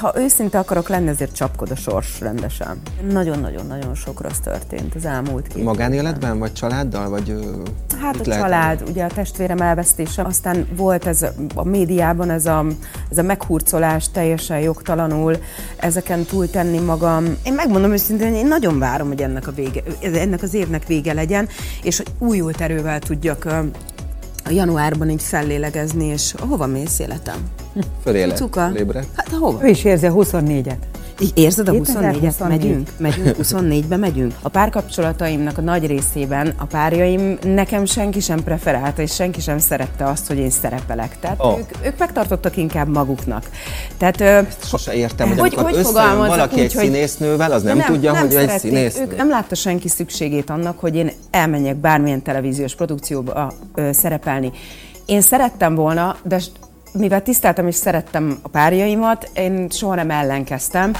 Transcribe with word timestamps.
Ha 0.00 0.12
őszinte 0.16 0.58
akarok 0.58 0.88
lenni, 0.88 1.08
ezért 1.08 1.34
csapkod 1.34 1.70
a 1.70 1.76
sors 1.76 2.20
rendesen. 2.20 2.80
Nagyon-nagyon-nagyon 3.10 3.94
sok 3.94 4.20
rossz 4.20 4.38
történt 4.38 4.94
az 4.94 5.04
elmúlt 5.04 5.46
két 5.46 5.64
Magánéletben, 5.64 6.38
vagy 6.38 6.52
családdal, 6.52 7.08
vagy... 7.08 7.34
Hát 8.00 8.14
a 8.14 8.20
lehet- 8.24 8.42
család, 8.42 8.82
ugye 8.88 9.04
a 9.04 9.08
testvérem 9.14 9.60
elvesztése, 9.60 10.22
aztán 10.22 10.66
volt 10.76 11.06
ez 11.06 11.26
a 11.54 11.64
médiában 11.64 12.30
ez 12.30 12.46
a, 12.46 12.64
ez 13.10 13.18
a 13.18 13.22
meghurcolás 13.22 14.10
teljesen 14.10 14.58
jogtalanul, 14.58 15.36
ezeken 15.76 16.24
túltenni 16.24 16.78
magam. 16.78 17.24
Én 17.44 17.52
megmondom 17.52 17.92
őszintén, 17.92 18.34
én 18.34 18.46
nagyon 18.46 18.78
várom, 18.78 19.08
hogy 19.08 19.22
ennek, 19.22 19.46
a 19.46 19.52
vége, 19.52 19.82
ennek 20.00 20.42
az 20.42 20.54
évnek 20.54 20.86
vége 20.86 21.12
legyen, 21.12 21.48
és 21.82 21.96
hogy 21.96 22.12
újult 22.18 22.60
erővel 22.60 22.98
tudjak 22.98 23.46
a 24.48 24.50
januárban 24.50 25.10
így 25.10 25.22
fellélegezni, 25.22 26.04
és 26.04 26.34
hova 26.38 26.66
mész 26.66 26.98
életem? 26.98 27.36
Föléle, 28.02 28.34
Cuka? 28.34 28.68
lébre. 28.68 29.04
Hát 29.16 29.28
hova? 29.28 29.64
Ő 29.64 29.68
is 29.68 29.84
érzi 29.84 30.06
a 30.06 30.12
24-et. 30.12 30.76
Érzed 31.34 31.68
a 31.68 31.72
2024? 31.72 32.32
24-et? 32.32 32.48
Megyünk? 32.48 32.90
Megyünk, 32.98 33.36
24-be 33.42 33.96
megyünk. 33.96 34.34
A 34.42 34.48
párkapcsolataimnak 34.48 35.58
a 35.58 35.60
nagy 35.60 35.86
részében 35.86 36.54
a 36.56 36.64
párjaim 36.64 37.38
nekem 37.42 37.84
senki 37.84 38.20
sem 38.20 38.42
preferálta, 38.42 39.02
és 39.02 39.14
senki 39.14 39.40
sem 39.40 39.58
szerette 39.58 40.04
azt, 40.04 40.26
hogy 40.26 40.38
én 40.38 40.50
szerepelek. 40.50 41.18
Tehát 41.20 41.36
oh. 41.40 41.58
ők, 41.58 41.70
ők 41.84 41.98
megtartottak 41.98 42.56
inkább 42.56 42.88
maguknak. 42.88 43.50
Tehát 43.96 44.20
ö, 44.20 44.40
Sose 44.64 44.94
értem, 44.94 45.28
hogy, 45.28 45.38
Hogy- 45.38 45.52
amikor 45.54 45.70
hogy 45.70 45.80
összejön 45.80 46.16
valaki 46.16 46.54
úgy, 46.54 46.60
egy 46.60 46.74
hogy- 46.74 46.84
színésznővel, 46.84 47.52
az 47.52 47.62
de 47.62 47.74
nem, 47.74 47.86
tudja, 47.86 48.16
hogy 48.18 48.32
ő 48.32 48.38
egy 48.38 48.46
szerették. 48.46 48.70
színésznő. 48.70 49.02
Ők 49.02 49.16
nem 49.16 49.28
látta 49.28 49.54
senki 49.54 49.88
szükségét 49.88 50.50
annak, 50.50 50.78
hogy 50.78 50.94
én 50.96 51.10
elmenjek 51.30 51.76
bármilyen 51.76 52.22
televíziós 52.22 52.74
produkcióba 52.74 53.52
ö, 53.74 53.92
szerepelni. 53.92 54.52
Én 55.06 55.20
szerettem 55.20 55.74
volna, 55.74 56.16
de 56.22 56.40
mivel 56.98 57.22
tiszteltem 57.22 57.66
és 57.66 57.74
szerettem 57.74 58.38
a 58.42 58.48
párjaimat, 58.48 59.30
én 59.34 59.68
soha 59.70 59.94
nem 59.94 60.10
ellenkeztem. 60.10 60.92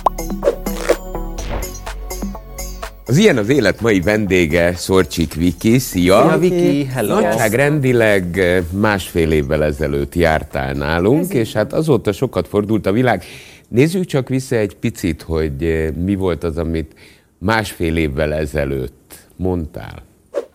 Az 3.07 3.17
ilyen 3.17 3.37
az 3.37 3.49
élet 3.49 3.81
mai 3.81 4.01
vendége, 4.01 4.75
Szorcsik 4.75 5.35
Viki. 5.35 5.79
Szia! 5.79 6.23
Szia, 6.23 6.39
Viki, 6.39 6.85
hello! 6.85 7.21
Nagyságrendileg 7.21 8.39
eh, 8.39 8.65
másfél 8.71 9.31
évvel 9.31 9.65
ezelőtt 9.65 10.15
jártál 10.15 10.73
nálunk, 10.73 11.33
és 11.33 11.53
hát 11.53 11.73
azóta 11.73 12.13
sokat 12.13 12.49
fordult 12.49 12.87
a 12.87 12.93
világ. 12.93 13.25
Nézzük 13.69 14.05
csak 14.05 14.29
vissza 14.29 14.57
egy 14.57 14.77
picit, 14.77 15.23
hogy 15.23 15.63
eh, 15.63 15.91
mi 15.91 16.15
volt 16.15 16.45
az, 16.45 16.59
amit 16.59 16.95
másfél 17.39 17.97
évvel 17.97 18.35
ezelőtt 18.35 19.15
mondtál. 19.37 20.08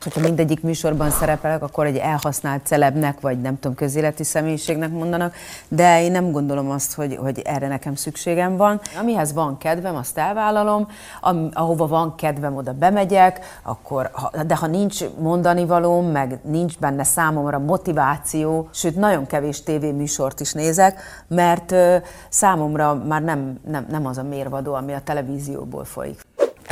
Hogyha 0.04 0.20
mindegyik 0.20 0.62
műsorban 0.62 1.09
szerepelek, 1.09 1.64
akkor 1.64 1.86
egy 1.86 1.98
elhasznált 1.98 2.66
celebnek, 2.66 3.22
vagy 3.22 3.42
nem 3.42 3.59
tudom, 3.59 3.76
közéleti 3.76 4.23
személyiségnek 4.23 4.92
mondanak, 4.92 5.36
de 5.68 6.04
én 6.04 6.12
nem 6.12 6.32
gondolom 6.32 6.70
azt, 6.70 6.94
hogy, 6.94 7.16
hogy 7.16 7.40
erre 7.40 7.68
nekem 7.68 7.95
szükségem 7.95 8.58
van. 8.58 8.80
Amihez 9.00 9.34
van 9.34 9.58
kedvem, 9.58 9.95
azt 9.95 10.18
elvállalom, 10.18 10.88
am, 11.22 11.50
ahova 11.54 11.88
van 11.88 12.16
kedvem, 12.16 12.56
oda 12.56 12.73
bemegyek, 12.73 13.60
akkor, 13.64 14.12
de 14.45 14.56
ha 14.56 14.68
nincs 14.68 15.00
mondani 15.20 15.66
valóm, 15.66 16.06
meg 16.06 16.40
nincs 16.44 16.80
benne 16.80 17.04
számomra 17.04 17.60
motiváció, 17.60 18.67
sőt, 18.73 18.95
nagyon 18.95 19.26
kevés 19.26 19.64
tévéműsort 19.64 20.40
is 20.40 20.54
nézek, 20.54 21.02
mert 21.28 21.76
számomra 22.30 22.94
már 23.08 23.22
nem, 23.22 23.60
nem, 23.67 23.86
nem 23.90 24.06
az 24.06 24.17
a 24.17 24.23
mérvadó, 24.23 24.73
ami 24.73 24.94
a 24.94 25.02
televízióból 25.04 25.86
folyik. 25.86 26.22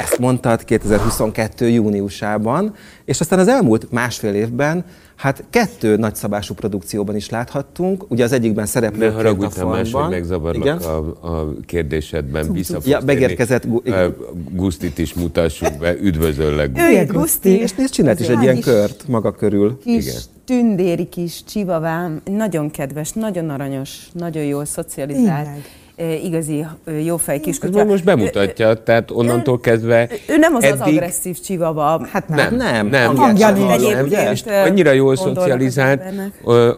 Ezt 0.01 0.19
mondtad 0.19 0.63
2022. 0.63 1.69
júniusában, 1.69 2.73
és 3.05 3.19
aztán 3.19 3.39
az 3.39 3.47
elmúlt 3.47 3.91
másfél 3.91 4.33
évben 4.33 4.85
hát 5.15 5.43
kettő 5.49 5.95
nagyszabású 5.95 6.53
produkcióban 6.53 7.15
is 7.15 7.29
láthattunk. 7.29 8.05
Ugye 8.11 8.23
az 8.23 8.31
egyikben 8.31 8.63
Ne 8.63 8.69
szereplőként 8.69 9.13
haragudj, 9.13 9.45
a 9.45 9.49
Tamás, 9.49 9.77
hogy 9.79 9.89
Farmban. 9.89 10.11
megzavarlak 10.11 10.63
Igen? 10.63 10.77
a, 10.77 10.97
a 11.37 11.53
kérdésedben. 11.65 12.53
Vissza 12.53 12.77
Ja, 12.85 12.99
megérkezett 13.05 13.67
Gu- 13.67 13.87
igen. 13.87 14.15
Gusztit 14.51 14.97
is 14.97 15.13
mutassuk 15.13 15.77
be. 15.79 15.95
Üdvözöllek. 16.01 16.71
Guszti. 16.71 16.81
Jöjjék, 16.91 17.11
Guszti! 17.11 17.59
És 17.59 17.73
nézd, 17.73 17.91
csinált 17.93 18.19
is 18.19 18.27
egy 18.27 18.41
ilyen 18.41 18.59
kört 18.59 19.07
maga 19.07 19.31
körül. 19.31 19.77
kis 19.83 20.05
Igen. 20.05 20.21
tündéri 20.45 21.05
kis 21.09 21.43
csivavám, 21.43 22.21
nagyon 22.25 22.71
kedves, 22.71 23.11
nagyon 23.11 23.49
aranyos, 23.49 24.07
nagyon 24.13 24.43
jól 24.43 24.65
szocializált, 24.65 25.47
e, 25.47 25.55
igazi 26.23 26.65
jófej 27.03 27.39
kiskutya. 27.39 27.83
most 27.83 28.03
bemutatja, 28.03 28.83
tehát 28.83 29.11
onnantól 29.11 29.59
kezdve 29.59 30.09
Ő 30.27 30.37
nem 30.37 30.55
az 30.55 30.63
az 30.63 30.69
eddig- 30.79 30.97
agresszív 30.97 31.39
csivava. 31.39 32.07
Hát 32.11 32.27
nem. 32.27 32.37
Nem, 32.37 32.55
Nem, 32.55 32.87
nem, 32.87 33.19
a 33.19 33.31
nem, 33.31 33.55
nem, 33.55 34.37
ö, 34.45 34.51
annyira 34.51 34.91
jól 34.91 35.11
az 35.11 35.19
szocializált, 35.19 36.01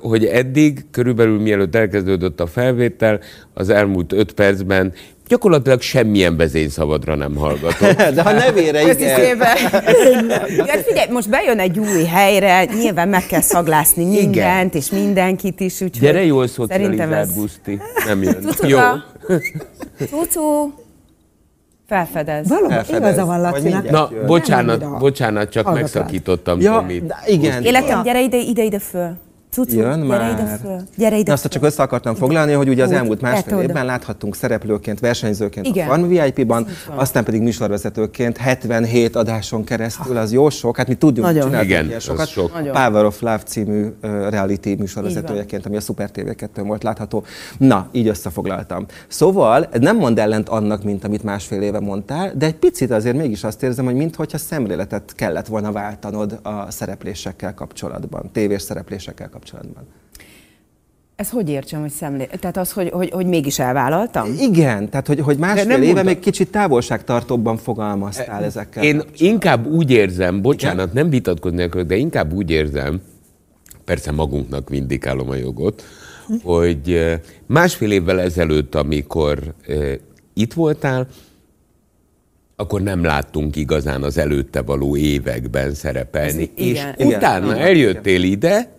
hogy 0.02 0.26
eddig, 0.26 0.86
körülbelül 0.92 1.40
mielőtt 1.40 1.76
elkezdődött 1.76 2.40
a 2.40 2.48
felvétel, 2.48 3.20
az 3.54 3.70
elmúlt 3.70 4.12
öt 4.14 4.32
percben 4.32 4.94
gyakorlatilag 5.28 5.82
semmilyen 5.82 6.38
vezényszavadra 6.38 7.16
nem 7.16 7.36
hallgatott. 7.36 7.96
De 8.16 8.22
ha 8.22 8.32
nevére 8.32 8.82
igen. 8.82 8.96
szépen. 9.16 9.58
Hát 10.68 10.82
figyelj, 10.86 11.12
most 11.12 11.30
bejön 11.30 11.60
egy 11.60 11.80
új 11.80 12.04
helyre, 12.04 12.64
nyilván 12.66 13.08
meg 13.10 13.26
kell 13.26 13.42
szaglászni 13.42 14.06
mindent, 14.06 14.76
és 14.76 14.90
mindenkit 14.90 15.60
is, 15.60 15.74
úgyhogy 15.82 16.00
Gyere 16.00 16.24
jól 16.26 16.48
szocializált, 16.48 17.12
ez... 17.14 17.34
Guszti. 17.36 17.80
Nem 18.06 18.24
jön. 18.24 18.38
Jó. 18.42 18.50
Cucuka. 18.50 19.04
Cucu. 20.10 20.72
Felfedez. 21.88 22.48
Valóban 22.48 22.72
Elfedez. 22.72 23.00
igaza 23.00 23.26
van 23.26 23.42
Lacinak. 23.42 23.90
Na, 23.90 24.10
jön. 24.12 24.26
bocsánat, 24.26 24.98
bocsánat, 25.00 25.50
csak 25.50 25.66
hallgat 25.66 25.82
rád. 25.94 25.94
megszakítottam 25.94 26.60
Ja, 26.62 26.74
Tomit. 26.74 27.14
igen. 27.28 27.64
Életem, 27.64 28.04
gyere 28.04 28.22
ide, 28.22 28.38
ide, 28.38 28.64
ide 28.64 28.80
föl. 28.80 29.18
Cucu, 29.54 29.76
Jön 29.78 30.02
gyere 30.02 30.18
már. 30.18 30.32
ide 30.40 30.60
föl. 30.64 30.82
Gyere 30.98 31.16
ide 31.18 31.28
Na, 31.28 31.34
azt 31.34 31.42
föl. 31.42 31.52
csak 31.52 31.64
össze 31.64 31.84
akartam 31.84 32.16
foglalni, 32.16 32.52
hogy 32.54 32.70
ugye 32.70 32.84
az 32.84 32.90
Úgy, 32.90 32.96
elmúlt 32.96 33.22
másfél 33.22 33.54
oda. 33.54 33.64
évben 33.64 33.86
láthattunk 33.86 34.36
szereplőként, 34.36 35.00
versenyzőként 35.00 35.66
Igen. 35.66 35.88
a 35.90 35.90
Farm 35.94 36.08
VIP-ban, 36.08 36.68
aztán 36.96 37.24
pedig 37.24 37.42
műsorvezetőként 37.42 38.38
77 38.38 39.16
adáson 39.16 39.64
keresztül, 39.64 40.18
az 40.18 40.32
jó 40.32 40.50
sok, 40.50 40.78
hát 40.78 40.88
mi 40.88 40.94
tudjuk, 40.96 41.26
Nagyon. 41.26 41.44
csináltunk 41.44 41.70
Igen, 41.72 41.86
ilyen 41.86 41.98
az 41.98 42.04
sokat. 42.04 42.28
sok. 42.28 42.54
Nagyon. 42.54 42.74
Power 42.74 43.06
of 43.06 43.22
Love 43.22 43.38
című 43.46 43.84
uh, 43.84 44.30
reality 44.30 44.76
műsorvezetőjeként, 44.80 45.66
ami 45.66 45.76
a 45.76 45.80
Super 45.80 46.12
tv 46.12 46.30
2 46.36 46.62
volt 46.64 46.84
látható. 46.84 47.24
Na, 47.58 47.88
így 47.92 48.08
összefoglaltam. 48.08 48.86
Szóval 49.08 49.68
ez 49.72 49.80
nem 49.80 49.98
mond 49.98 50.20
ellent 50.20 50.50
annak, 50.50 50.84
mint 50.84 51.04
amit 51.04 51.24
másfél 51.24 51.62
éve 51.62 51.80
mondtál, 51.80 52.32
de 52.36 52.46
egy 52.46 52.56
picit 52.56 52.92
azért 52.92 53.16
mégis 53.18 53.44
azt 53.44 53.64
érzem, 53.64 53.86
hogy 53.86 53.96
minthogyha 53.96 54.38
szemléletet 54.38 55.12
kellett 55.16 55.48
volna 55.48 55.72
váltanod 55.72 56.40
a 56.44 56.72
szereplésekkel 56.72 57.54
kapcsolatban, 57.54 58.30
tévés 58.32 58.62
szereplésekkel 58.62 59.16
kapcsolatban. 59.16 59.42
Ez 61.16 61.30
hogy 61.30 61.50
értsem, 61.50 61.82
hogy 61.82 61.92
szemlé... 61.92 62.26
Tehát 62.40 62.58
az, 62.58 62.72
hogy, 62.72 62.90
hogy, 62.90 63.10
hogy 63.10 63.26
mégis 63.26 63.60
elvállaltam? 63.60 64.36
Igen, 64.40 64.90
tehát 64.90 65.08
hogy, 65.08 65.20
hogy 65.20 65.38
másfél 65.38 65.66
nem 65.66 65.82
éve 65.82 66.04
még 66.04 66.20
kicsit 66.20 66.52
távolságtartóbban 66.52 67.58
fogalmaztál 67.58 68.44
ezekkel. 68.44 68.84
Én 68.84 69.02
inkább 69.18 69.66
úgy 69.66 69.92
érzem, 69.92 70.42
bocsánat, 70.42 70.94
nem 70.94 71.10
vitatkozni 71.10 71.62
akarok, 71.64 71.88
de 71.88 71.96
inkább 71.96 72.34
úgy 72.34 72.50
érzem, 72.50 73.02
persze 73.86 74.12
magunknak 74.12 74.70
vindikálom 74.70 75.30
a 75.30 75.36
jogot, 75.36 75.84
hogy 76.44 77.14
másfél 77.46 77.92
évvel 77.92 78.20
ezelőtt, 78.20 78.76
amikor 78.76 79.54
itt 80.34 80.54
voltál, 80.54 81.08
akkor 82.56 82.82
nem 82.82 83.04
láttunk 83.04 83.56
igazán 83.56 84.04
az 84.04 84.18
előtte 84.18 84.62
való 84.62 84.98
években 84.98 85.74
szerepelni. 85.74 86.42
Ez- 86.42 86.50
és 86.56 86.70
igen. 86.70 86.94
Igen. 86.98 87.18
utána 87.18 87.46
Igen. 87.46 87.58
eljöttél 87.58 88.24
ide, 88.24 88.72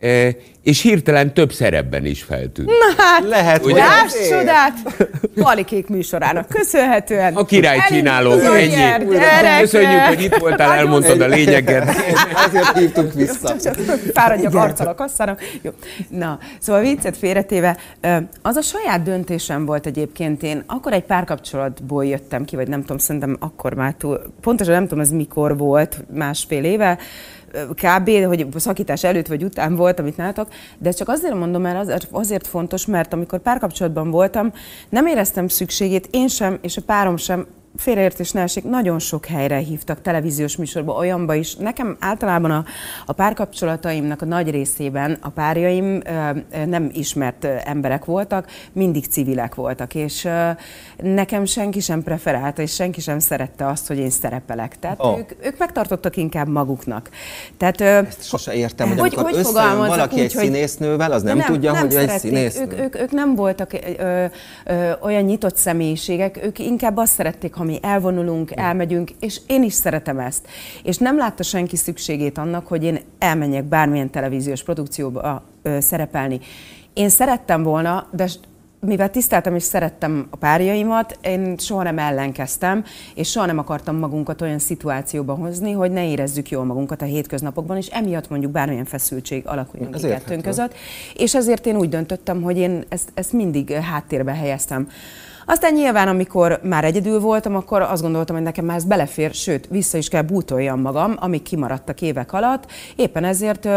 eh, 0.00 0.34
és 0.62 0.82
hirtelen 0.82 1.34
több 1.34 1.52
szerepben 1.52 2.04
is 2.04 2.22
feltűnt. 2.22 2.70
Hát, 2.96 3.28
Lehet, 3.28 3.66
ezért. 3.66 4.28
csodát! 4.28 4.72
Palikék 5.34 5.88
műsorának 5.88 6.48
köszönhetően. 6.48 7.34
A 7.34 7.44
királycsinálók, 7.44 8.32
Elindul 8.44 9.16
a 9.16 9.20
ennyi. 9.20 9.60
Köszönjük, 9.60 10.00
hogy 10.00 10.22
itt 10.22 10.36
voltál, 10.36 10.72
elmondtad 10.72 11.20
a 11.20 11.26
lényeget. 11.26 11.88
Ezért 12.46 12.78
hívtunk 12.78 13.12
vissza. 13.14 13.54
Fáradjak 14.14 14.54
arccal 14.54 14.86
a 14.86 14.94
kasszának. 14.94 15.40
Jó. 15.62 15.70
Na, 16.08 16.38
szóval 16.58 16.80
viccet 16.80 17.16
félretéve, 17.16 17.76
az 18.42 18.56
a 18.56 18.62
saját 18.62 19.02
döntésem 19.02 19.64
volt 19.64 19.86
egyébként. 19.86 20.42
Én 20.42 20.62
akkor 20.66 20.92
egy 20.92 21.04
párkapcsolatból 21.04 22.04
jöttem 22.04 22.44
ki, 22.44 22.56
vagy 22.56 22.68
nem 22.68 22.80
tudom, 22.80 22.98
szerintem 22.98 23.36
akkor 23.40 23.74
már 23.74 23.94
túl, 23.98 24.20
pontosan 24.40 24.72
nem 24.74 24.82
tudom, 24.86 25.00
ez 25.00 25.10
mikor 25.10 25.56
volt, 25.56 26.04
másfél 26.14 26.64
éve, 26.64 26.98
kb., 27.74 28.10
hogy 28.26 28.46
szakítás 28.56 29.04
előtt 29.04 29.26
vagy 29.26 29.44
után 29.44 29.76
volt, 29.76 29.98
amit 29.98 30.16
nálatok, 30.16 30.48
de 30.78 30.90
csak 30.90 31.08
azért 31.08 31.34
mondom 31.34 31.66
el, 31.66 31.76
azért, 31.76 32.08
azért 32.10 32.46
fontos, 32.46 32.86
mert 32.86 33.12
amikor 33.12 33.38
párkapcsolatban 33.38 34.10
voltam, 34.10 34.52
nem 34.88 35.06
éreztem 35.06 35.48
szükségét, 35.48 36.08
én 36.10 36.28
sem, 36.28 36.58
és 36.62 36.76
a 36.76 36.82
párom 36.86 37.16
sem 37.16 37.46
félreértés 37.76 38.30
ne 38.30 38.40
esik, 38.40 38.64
nagyon 38.64 38.98
sok 38.98 39.26
helyre 39.26 39.56
hívtak 39.56 40.00
televíziós 40.00 40.56
műsorba, 40.56 40.92
olyanba 40.92 41.34
is. 41.34 41.54
Nekem 41.54 41.96
általában 42.00 42.50
a, 42.50 42.64
a 43.06 43.12
párkapcsolataimnak 43.12 44.22
a 44.22 44.24
nagy 44.24 44.50
részében 44.50 45.18
a 45.20 45.28
párjaim 45.28 46.00
ö, 46.04 46.64
nem 46.66 46.90
ismert 46.92 47.44
emberek 47.44 48.04
voltak, 48.04 48.46
mindig 48.72 49.04
civilek 49.04 49.54
voltak, 49.54 49.94
és 49.94 50.24
ö, 50.24 50.50
nekem 50.96 51.44
senki 51.44 51.80
sem 51.80 52.02
preferálta, 52.02 52.62
és 52.62 52.74
senki 52.74 53.00
sem 53.00 53.18
szerette 53.18 53.66
azt, 53.66 53.86
hogy 53.86 53.98
én 53.98 54.10
szerepelek. 54.10 54.78
Tehát 54.78 54.96
oh. 55.00 55.18
ők, 55.18 55.30
ők 55.42 55.58
megtartottak 55.58 56.16
inkább 56.16 56.48
maguknak. 56.48 57.10
Tehát, 57.56 57.80
ö, 57.80 57.84
Ezt 57.84 58.24
sose 58.24 58.54
értem, 58.54 58.88
hogy, 58.88 58.98
hogy 58.98 59.14
amikor 59.14 59.32
hogy 59.32 59.52
valaki 59.86 60.14
úgy, 60.14 60.20
egy 60.20 60.34
hogy 60.34 60.44
színésznővel, 60.44 61.12
az 61.12 61.22
nem, 61.22 61.36
nem 61.36 61.46
tudja, 61.46 61.72
nem 61.72 61.80
hogy 61.80 61.94
egy 61.94 62.18
színésznő. 62.18 62.62
Ők, 62.62 62.78
ők, 62.78 63.00
ők 63.00 63.10
nem 63.10 63.34
voltak 63.34 63.72
ö, 63.98 64.24
ö, 64.64 64.90
olyan 65.02 65.22
nyitott 65.22 65.56
személyiségek, 65.56 66.44
ők 66.44 66.58
inkább 66.58 66.96
azt 66.96 67.12
szerették, 67.12 67.54
ha 67.60 67.66
mi 67.66 67.78
elvonulunk, 67.82 68.56
elmegyünk, 68.56 69.10
és 69.18 69.40
én 69.46 69.62
is 69.62 69.72
szeretem 69.72 70.18
ezt. 70.18 70.46
És 70.82 70.96
nem 70.96 71.16
látta 71.16 71.42
senki 71.42 71.76
szükségét 71.76 72.38
annak, 72.38 72.66
hogy 72.66 72.84
én 72.84 73.00
elmenjek 73.18 73.64
bármilyen 73.64 74.10
televíziós 74.10 74.62
produkcióba 74.62 75.42
ö, 75.62 75.80
szerepelni. 75.80 76.40
Én 76.92 77.08
szerettem 77.08 77.62
volna, 77.62 78.08
de 78.12 78.28
mivel 78.80 79.10
tiszteltem 79.10 79.54
és 79.54 79.62
szerettem 79.62 80.26
a 80.30 80.36
párjaimat, 80.36 81.18
én 81.22 81.56
soha 81.58 81.82
nem 81.82 81.98
ellenkeztem, 81.98 82.84
és 83.14 83.30
soha 83.30 83.46
nem 83.46 83.58
akartam 83.58 83.96
magunkat 83.96 84.40
olyan 84.40 84.58
szituációba 84.58 85.34
hozni, 85.34 85.72
hogy 85.72 85.90
ne 85.90 86.08
érezzük 86.08 86.50
jól 86.50 86.64
magunkat 86.64 87.02
a 87.02 87.04
hétköznapokban, 87.04 87.76
és 87.76 87.86
emiatt 87.86 88.28
mondjuk 88.28 88.52
bármilyen 88.52 88.84
feszültség 88.84 89.46
alakuljon 89.46 89.90
ki 89.90 90.00
kettőnk 90.00 90.42
között. 90.42 90.74
És 91.16 91.34
ezért 91.34 91.66
én 91.66 91.76
úgy 91.76 91.88
döntöttem, 91.88 92.42
hogy 92.42 92.56
én 92.56 92.84
ezt, 92.88 93.10
ezt 93.14 93.32
mindig 93.32 93.72
háttérbe 93.72 94.34
helyeztem. 94.34 94.88
Aztán 95.50 95.74
nyilván, 95.74 96.08
amikor 96.08 96.60
már 96.62 96.84
egyedül 96.84 97.20
voltam, 97.20 97.54
akkor 97.54 97.82
azt 97.82 98.02
gondoltam, 98.02 98.36
hogy 98.36 98.44
nekem 98.44 98.64
már 98.64 98.76
ez 98.76 98.84
belefér, 98.84 99.34
sőt, 99.34 99.66
vissza 99.66 99.98
is 99.98 100.08
kell 100.08 100.22
bútoljam 100.22 100.80
magam, 100.80 101.14
amik 101.18 101.42
kimaradtak 101.42 102.00
évek 102.00 102.32
alatt. 102.32 102.66
Éppen 102.96 103.24
ezért 103.24 103.68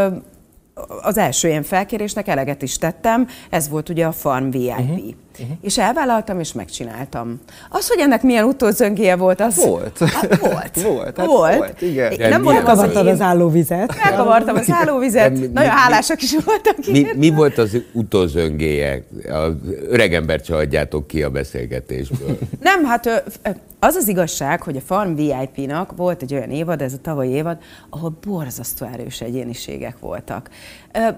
az 1.02 1.18
első 1.18 1.48
ilyen 1.48 1.64
felkérésnek 1.64 2.28
eleget 2.28 2.62
is 2.62 2.78
tettem, 2.78 3.28
ez 3.50 3.70
volt 3.70 3.90
ugye 3.90 4.06
a 4.06 4.12
Farm 4.12 4.50
VIP. 4.50 4.70
Uh-huh. 4.70 5.14
Uh-huh. 5.40 5.58
És 5.62 5.78
elvállaltam, 5.78 6.40
és 6.40 6.54
megcsináltam. 6.54 7.40
Az, 7.70 7.88
hogy 7.88 8.00
ennek 8.00 8.22
milyen 8.24 8.44
utózöngéje 8.44 9.16
volt, 9.16 9.42
az... 9.42 9.56
Volt. 9.66 9.98
Hát 9.98 10.38
volt. 10.40 10.82
volt. 10.94 11.18
Hát 11.18 11.26
volt. 11.26 11.58
volt. 11.58 11.82
Igen. 11.82 12.30
Nem 12.30 12.44
volt 12.44 12.56
Megkavartad 12.56 13.08
az 13.08 13.22
állóvizet. 13.22 13.96
Megkavartam 14.04 14.56
az 14.56 14.70
állóvizet. 14.70 15.32
Mi, 15.32 15.40
Nagyon 15.40 15.74
mi, 15.74 15.80
hálásak 15.80 16.22
is 16.22 16.36
voltak. 16.46 16.76
Mi, 16.92 17.06
mi 17.16 17.30
volt 17.30 17.58
az 17.58 17.78
utózöngéje? 17.92 19.04
Az 19.30 19.54
öregember 19.90 20.42
családjátok 20.42 21.08
ki 21.08 21.24
a 21.24 21.30
beszélgetésből. 21.30 22.38
Nem, 22.60 22.86
hát 22.86 23.24
az 23.80 23.96
az 23.96 24.08
igazság, 24.08 24.62
hogy 24.62 24.76
a 24.76 24.82
Farm 24.82 25.16
VIP-nak 25.16 25.96
volt 25.96 26.22
egy 26.22 26.34
olyan 26.34 26.50
évad, 26.50 26.82
ez 26.82 26.94
a 26.94 26.98
tavalyi 27.02 27.32
évad, 27.32 27.58
ahol 27.90 28.18
borzasztó 28.26 28.86
erős 28.86 29.22
egyéniségek 29.22 30.00
voltak. 30.00 30.50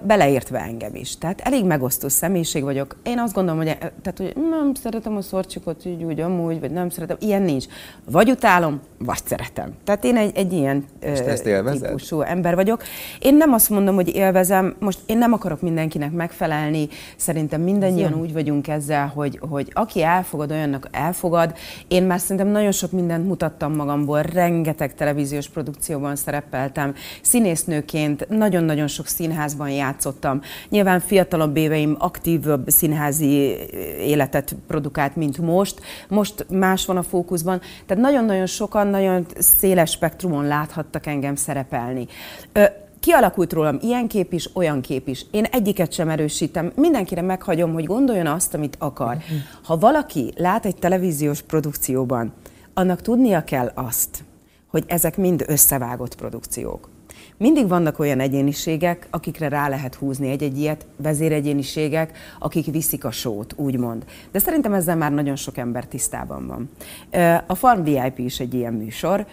Beleértve 0.02 0.58
engem 0.58 0.94
is. 0.94 1.18
Tehát 1.18 1.40
elég 1.40 1.64
megosztó 1.64 2.08
személyiség 2.08 2.62
vagyok. 2.62 2.96
Én 3.02 3.18
azt 3.18 3.34
gondolom, 3.34 3.58
hogy, 3.58 3.78
tehát, 3.78 4.16
hogy 4.16 4.32
nem 4.50 4.74
szeretem 4.74 5.16
a 5.16 5.20
szorcsikot 5.20 5.84
így 5.84 6.02
úgy 6.02 6.20
amúgy, 6.20 6.60
vagy 6.60 6.70
nem 6.70 6.90
szeretem. 6.90 7.16
Ilyen 7.20 7.42
nincs. 7.42 7.64
Vagy 8.10 8.30
utálom, 8.30 8.80
vagy 8.98 9.20
szeretem. 9.24 9.72
Tehát 9.84 10.04
én 10.04 10.16
egy, 10.16 10.36
egy 10.36 10.52
ilyen 10.52 10.84
ezt 11.00 11.42
típusú 11.42 12.20
ember 12.20 12.54
vagyok. 12.54 12.82
Én 13.18 13.34
nem 13.34 13.52
azt 13.52 13.70
mondom, 13.70 13.94
hogy 13.94 14.14
élvezem, 14.14 14.76
most 14.78 14.98
én 15.06 15.18
nem 15.18 15.32
akarok 15.32 15.60
mindenkinek 15.60 16.12
megfelelni, 16.12 16.88
szerintem 17.16 17.60
mindannyian 17.60 18.14
úgy 18.20 18.32
vagyunk 18.32 18.68
ezzel, 18.68 19.06
hogy, 19.06 19.40
hogy 19.48 19.70
aki 19.74 20.02
elfogad, 20.02 20.50
olyannak 20.50 20.88
elfogad. 20.90 21.56
Én 21.88 22.02
már 22.02 22.20
szerintem 22.20 22.48
nagyon 22.48 22.72
sok 22.72 22.90
mindent 22.90 23.26
mutattam 23.26 23.74
magamból, 23.74 24.22
rengeteg 24.22 24.94
televíziós 24.94 25.48
produkcióban 25.48 26.16
szerepeltem, 26.16 26.94
színésznőként 27.22 28.28
nagyon-nagyon 28.28 28.86
sok 28.86 29.06
színházban 29.06 29.65
játszottam. 29.70 30.40
Nyilván 30.68 31.00
fiatalabb 31.00 31.56
éveim 31.56 31.96
aktívabb 31.98 32.68
színházi 32.68 33.56
életet 33.98 34.56
produkált, 34.66 35.16
mint 35.16 35.38
most. 35.38 35.80
Most 36.08 36.46
más 36.50 36.86
van 36.86 36.96
a 36.96 37.02
fókuszban. 37.02 37.60
Tehát 37.86 38.02
nagyon-nagyon 38.02 38.46
sokan, 38.46 38.86
nagyon 38.86 39.26
széles 39.38 39.90
spektrumon 39.90 40.44
láthattak 40.44 41.06
engem 41.06 41.34
szerepelni 41.34 42.06
kialakult 43.06 43.52
rólam 43.52 43.78
ilyen 43.80 44.08
kép 44.08 44.32
is, 44.32 44.50
olyan 44.54 44.80
kép 44.80 45.08
is. 45.08 45.26
Én 45.30 45.44
egyiket 45.44 45.92
sem 45.92 46.08
erősítem. 46.08 46.72
Mindenkire 46.74 47.22
meghagyom, 47.22 47.72
hogy 47.72 47.84
gondoljon 47.84 48.26
azt, 48.26 48.54
amit 48.54 48.76
akar. 48.78 49.16
Ha 49.62 49.78
valaki 49.78 50.32
lát 50.36 50.64
egy 50.64 50.76
televíziós 50.76 51.42
produkcióban, 51.42 52.32
annak 52.74 53.02
tudnia 53.02 53.44
kell 53.44 53.70
azt, 53.74 54.24
hogy 54.66 54.84
ezek 54.86 55.16
mind 55.16 55.44
összevágott 55.46 56.14
produkciók. 56.14 56.88
Mindig 57.38 57.68
vannak 57.68 57.98
olyan 57.98 58.20
egyéniségek, 58.20 59.06
akikre 59.10 59.48
rá 59.48 59.68
lehet 59.68 59.94
húzni 59.94 60.30
egy-egy 60.30 60.58
ilyet, 60.58 60.86
vezéregyéniségek, 60.96 62.18
akik 62.38 62.66
viszik 62.66 63.04
a 63.04 63.10
sót, 63.10 63.54
úgymond. 63.56 64.04
De 64.30 64.38
szerintem 64.38 64.72
ezzel 64.72 64.96
már 64.96 65.12
nagyon 65.12 65.36
sok 65.36 65.56
ember 65.56 65.86
tisztában 65.86 66.46
van. 66.46 66.70
A 67.46 67.54
Farm 67.54 67.82
VIP 67.82 68.18
is 68.18 68.40
egy 68.40 68.54
ilyen 68.54 68.72
műsor, 68.72 69.26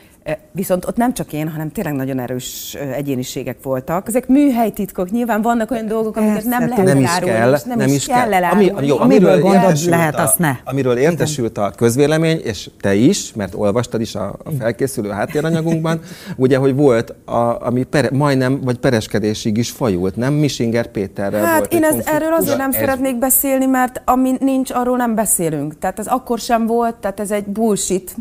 Viszont 0.51 0.85
ott 0.85 0.95
nem 0.95 1.13
csak 1.13 1.33
én, 1.33 1.49
hanem 1.49 1.71
tényleg 1.71 1.93
nagyon 1.93 2.19
erős 2.19 2.77
egyéniségek 2.95 3.57
voltak. 3.63 4.07
Ezek 4.07 4.27
műhelytitkok, 4.27 5.11
nyilván 5.11 5.41
vannak 5.41 5.71
olyan 5.71 5.87
dolgok, 5.87 6.17
amiket 6.17 6.43
nem 6.43 6.67
lehet 6.67 6.85
nem 6.85 6.97
is 6.97 7.19
kell, 7.19 7.49
nem, 7.65 7.77
nem 7.77 7.89
is 7.89 8.05
kell, 8.05 8.29
kell 8.29 8.43
Ami, 8.43 8.71
jó, 8.81 8.99
amiről 8.99 9.39
gondod 9.39 9.77
lehet, 9.85 10.15
azt 10.19 10.39
ne. 10.39 10.55
Amiről 10.63 10.97
értesült 10.97 11.57
a 11.57 11.71
közvélemény, 11.75 12.39
és 12.43 12.69
te 12.81 12.95
is, 12.95 13.33
mert 13.33 13.53
olvastad 13.55 14.01
is 14.01 14.15
a, 14.15 14.35
a 14.43 14.49
felkészülő 14.59 15.09
háttéranyagunkban, 15.09 16.01
ugye, 16.35 16.57
hogy 16.57 16.75
volt, 16.75 17.13
a, 17.25 17.65
ami 17.65 17.83
pere, 17.83 18.09
majdnem, 18.11 18.61
vagy 18.61 18.77
pereskedésig 18.77 19.57
is 19.57 19.71
fajult, 19.71 20.15
nem? 20.15 20.33
Misinger 20.33 20.87
Péterrel 20.87 21.45
Hát 21.45 21.57
volt 21.57 21.73
én 21.73 21.83
ez, 21.83 22.05
erről 22.05 22.33
azért 22.33 22.57
nem 22.57 22.69
ez... 22.69 22.75
szeretnék 22.75 23.17
beszélni, 23.17 23.65
mert 23.65 24.01
ami 24.05 24.35
nincs, 24.39 24.71
arról 24.71 24.97
nem 24.97 25.15
beszélünk. 25.15 25.79
Tehát 25.79 25.99
ez 25.99 26.07
akkor 26.07 26.39
sem 26.39 26.65
volt, 26.65 26.95
tehát 26.95 27.19
ez 27.19 27.31
egy 27.31 27.45
bullshit 27.45 28.15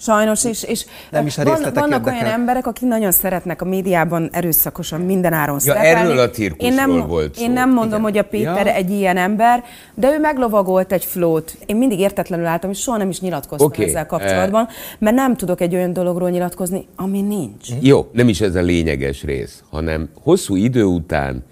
Sajnos, 0.00 0.44
és, 0.44 0.62
és 0.62 0.84
nem 1.10 1.26
is 1.26 1.38
a 1.38 1.44
van, 1.44 1.60
vannak 1.62 1.98
érdekel. 1.98 2.12
olyan 2.12 2.32
emberek, 2.32 2.66
akik 2.66 2.88
nagyon 2.88 3.10
szeretnek 3.10 3.62
a 3.62 3.64
médiában 3.64 4.28
erőszakosan 4.32 5.00
mindenáron 5.00 5.54
ja, 5.54 5.60
szerepelni. 5.60 6.10
erről 6.10 6.18
a 6.18 6.30
cirkuszról 6.30 6.70
én 6.70 6.74
nem, 6.74 7.06
volt 7.06 7.34
szó. 7.34 7.42
Én 7.42 7.50
nem 7.50 7.72
mondom, 7.72 7.88
Igen. 7.88 8.02
hogy 8.02 8.18
a 8.18 8.22
Péter 8.22 8.66
ja. 8.66 8.74
egy 8.74 8.90
ilyen 8.90 9.16
ember, 9.16 9.64
de 9.94 10.12
ő 10.12 10.18
meglovagolt 10.18 10.92
egy 10.92 11.04
flót. 11.04 11.56
Én 11.66 11.76
mindig 11.76 11.98
értetlenül 11.98 12.46
álltam, 12.46 12.70
és 12.70 12.78
soha 12.78 12.96
nem 12.96 13.08
is 13.08 13.20
nyilatkoztam 13.20 13.66
okay. 13.66 13.84
ezzel 13.84 14.06
kapcsolatban, 14.06 14.68
mert 14.98 15.16
nem 15.16 15.36
tudok 15.36 15.60
egy 15.60 15.74
olyan 15.74 15.92
dologról 15.92 16.30
nyilatkozni, 16.30 16.86
ami 16.96 17.20
nincs. 17.20 17.68
Jó, 17.80 18.08
nem 18.12 18.28
is 18.28 18.40
ez 18.40 18.54
a 18.54 18.60
lényeges 18.60 19.22
rész, 19.22 19.62
hanem 19.70 20.08
hosszú 20.22 20.56
idő 20.56 20.84
után 20.84 21.44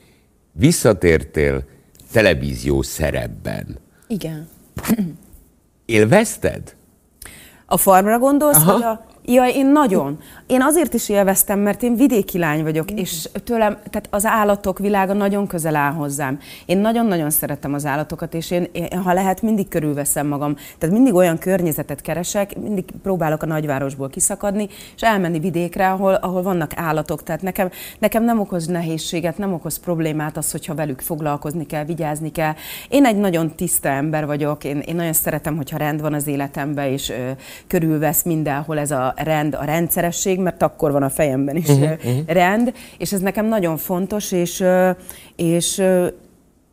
visszatértél 0.53 1.65
televíziós 2.13 2.87
szerepben. 2.87 3.79
Igen. 4.07 4.49
Élvezted? 5.85 6.75
A 7.67 7.77
farmra 7.77 8.19
gondolsz, 8.19 8.57
Aha. 8.57 8.73
vagy 8.73 8.83
a... 8.83 9.05
Ja, 9.29 9.49
én 9.49 9.67
nagyon. 9.67 10.19
Én 10.47 10.63
azért 10.63 10.95
is 10.95 11.09
élveztem, 11.09 11.59
mert 11.59 11.83
én 11.83 11.97
vidéki 11.97 12.39
lány 12.39 12.63
vagyok, 12.63 12.93
mm. 12.93 12.97
és 12.97 13.29
tőlem, 13.45 13.73
tehát 13.73 14.09
az 14.11 14.25
állatok 14.25 14.79
világa 14.79 15.13
nagyon 15.13 15.47
közel 15.47 15.77
áll 15.77 15.93
hozzám. 15.93 16.39
Én 16.67 16.79
nagyon-nagyon 16.79 17.31
szeretem 17.31 17.75
az 17.75 17.87
állatokat, 17.87 18.35
és 18.35 18.51
én, 18.51 18.69
én, 18.73 19.03
ha 19.03 19.13
lehet, 19.13 19.43
mindig 19.43 19.69
körülveszem 19.69 20.27
magam. 20.27 20.55
Tehát 20.79 20.95
mindig 20.95 21.15
olyan 21.15 21.39
környezetet 21.39 22.01
keresek, 22.01 22.59
mindig 22.59 22.85
próbálok 23.03 23.43
a 23.43 23.47
nagyvárosból 23.47 24.09
kiszakadni, 24.09 24.69
és 24.95 25.03
elmenni 25.03 25.39
vidékre, 25.39 25.91
ahol, 25.91 26.15
ahol 26.15 26.43
vannak 26.43 26.73
állatok. 26.77 27.23
Tehát 27.23 27.43
nekem, 27.43 27.71
nekem 27.99 28.25
nem 28.25 28.41
okoz 28.41 28.67
nehézséget, 28.67 29.39
nem 29.39 29.53
okoz 29.53 29.77
problémát 29.79 30.37
az, 30.37 30.51
hogyha 30.51 30.75
velük 30.75 31.01
foglalkozni 31.01 31.67
kell, 31.67 31.85
vigyázni 31.85 32.31
kell. 32.33 32.53
Én 32.89 33.05
egy 33.05 33.17
nagyon 33.17 33.55
tiszta 33.55 33.89
ember 33.89 34.27
vagyok, 34.27 34.65
én, 34.65 34.79
én 34.79 34.95
nagyon 34.95 35.13
szeretem, 35.13 35.57
hogyha 35.57 35.77
rend 35.77 36.01
van 36.01 36.15
az 36.15 36.27
életemben, 36.27 36.87
és 36.87 37.11
ö, 37.11 37.31
körülvesz 37.67 38.23
mindenhol 38.23 38.79
ez 38.79 38.91
a 38.91 39.15
rend, 39.17 39.55
a 39.55 39.65
rendszeresség, 39.65 40.39
mert 40.39 40.63
akkor 40.63 40.93
van 40.93 41.03
a 41.03 41.11
fejemben 41.11 41.57
is 41.57 41.69
uh-huh, 41.69 41.91
uh-huh. 41.91 42.27
rend, 42.27 42.73
és 42.99 43.13
ez 43.13 43.21
nekem 43.21 43.47
nagyon 43.47 43.77
fontos, 43.77 44.33
és, 44.33 44.65
és 45.37 45.83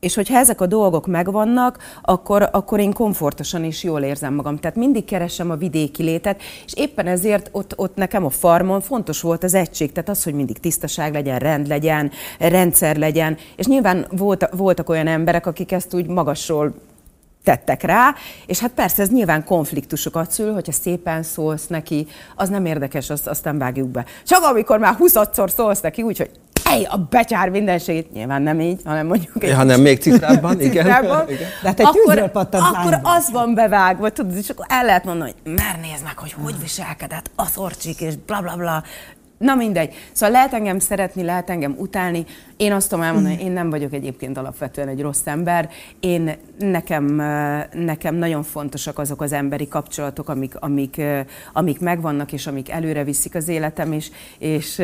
és 0.03 0.15
hogyha 0.15 0.37
ezek 0.37 0.61
a 0.61 0.65
dolgok 0.65 1.07
megvannak, 1.07 1.77
akkor, 2.01 2.49
akkor 2.51 2.79
én 2.79 2.93
komfortosan 2.93 3.63
is 3.63 3.83
jól 3.83 4.01
érzem 4.01 4.33
magam. 4.33 4.57
Tehát 4.57 4.77
mindig 4.77 5.05
keresem 5.05 5.51
a 5.51 5.55
vidéki 5.55 6.03
létet, 6.03 6.41
és 6.65 6.73
éppen 6.75 7.07
ezért 7.07 7.49
ott, 7.51 7.73
ott 7.77 7.95
nekem 7.95 8.25
a 8.25 8.29
farmon 8.29 8.81
fontos 8.81 9.21
volt 9.21 9.43
az 9.43 9.53
egység, 9.53 9.91
tehát 9.91 10.09
az, 10.09 10.23
hogy 10.23 10.33
mindig 10.33 10.59
tisztaság 10.59 11.13
legyen, 11.13 11.39
rend 11.39 11.67
legyen, 11.67 12.11
rendszer 12.39 12.95
legyen, 12.95 13.37
és 13.55 13.65
nyilván 13.65 14.05
volt, 14.11 14.49
voltak 14.55 14.89
olyan 14.89 15.07
emberek, 15.07 15.45
akik 15.45 15.71
ezt 15.71 15.93
úgy 15.93 16.07
magasról 16.07 16.73
tettek 17.43 17.81
rá, 17.81 18.15
és 18.45 18.59
hát 18.59 18.71
persze 18.71 19.01
ez 19.01 19.09
nyilván 19.09 19.43
konfliktusokat 19.43 20.31
szül, 20.31 20.53
hogyha 20.53 20.71
szépen 20.71 21.23
szólsz 21.23 21.67
neki, 21.67 22.07
az 22.35 22.49
nem 22.49 22.65
érdekes, 22.65 23.09
azt, 23.09 23.27
azt 23.27 23.43
nem 23.43 23.57
vágjuk 23.57 23.87
be. 23.87 24.05
Csak 24.25 24.43
amikor 24.43 24.79
már 24.79 24.93
20 24.93 25.13
szólsz 25.55 25.81
neki 25.81 26.01
úgy, 26.01 26.17
hogy 26.17 26.29
ej, 26.63 26.83
a 26.89 26.97
becsár 26.97 27.49
mindenségét. 27.49 28.11
Nyilván 28.11 28.41
nem 28.41 28.59
így, 28.59 28.81
hanem 28.85 29.07
mondjuk 29.07 29.43
egy... 29.43 29.49
Ja, 29.49 29.55
hanem 29.55 29.81
még 29.81 29.99
citrábban, 29.99 30.61
igen. 30.61 30.83
citrábban. 30.83 31.29
igen. 31.33 31.47
De 31.61 31.67
hát 31.67 31.79
egy 31.79 31.85
akkor, 31.85 32.31
akkor 32.51 32.99
az 33.03 33.31
van 33.31 33.53
bevágva, 33.53 34.09
tudod, 34.09 34.37
és 34.37 34.49
akkor 34.49 34.65
el 34.69 34.85
lehet 34.85 35.03
mondani, 35.03 35.33
hogy 35.43 35.53
mer 35.53 35.79
nézd 35.81 36.03
meg, 36.03 36.17
hogy 36.17 36.35
hogy 36.43 36.55
viselkedett 36.61 37.31
a 37.35 37.45
szorcsik, 37.45 38.01
és 38.01 38.15
bla 38.25 38.41
bla 38.41 38.55
bla. 38.55 38.83
Na 39.43 39.55
mindegy. 39.55 39.93
Szóval 40.11 40.35
lehet 40.35 40.53
engem 40.53 40.79
szeretni, 40.79 41.23
lehet 41.23 41.49
engem 41.49 41.75
utálni. 41.77 42.25
Én 42.57 42.71
azt 42.71 42.89
tudom 42.89 43.03
elmondani, 43.03 43.35
hogy 43.35 43.45
én 43.45 43.51
nem 43.51 43.69
vagyok 43.69 43.93
egyébként 43.93 44.37
alapvetően 44.37 44.87
egy 44.87 45.01
rossz 45.01 45.25
ember. 45.27 45.69
Én 45.99 46.35
nekem, 46.59 47.05
nekem 47.73 48.15
nagyon 48.15 48.43
fontosak 48.43 48.99
azok 48.99 49.21
az 49.21 49.31
emberi 49.31 49.67
kapcsolatok, 49.67 50.29
amik, 50.29 50.55
amik, 50.59 51.01
amik 51.53 51.79
megvannak, 51.79 52.31
és 52.31 52.47
amik 52.47 52.69
előre 52.69 53.03
viszik 53.03 53.35
az 53.35 53.47
életem, 53.47 53.91
és, 53.91 54.11
és 54.37 54.81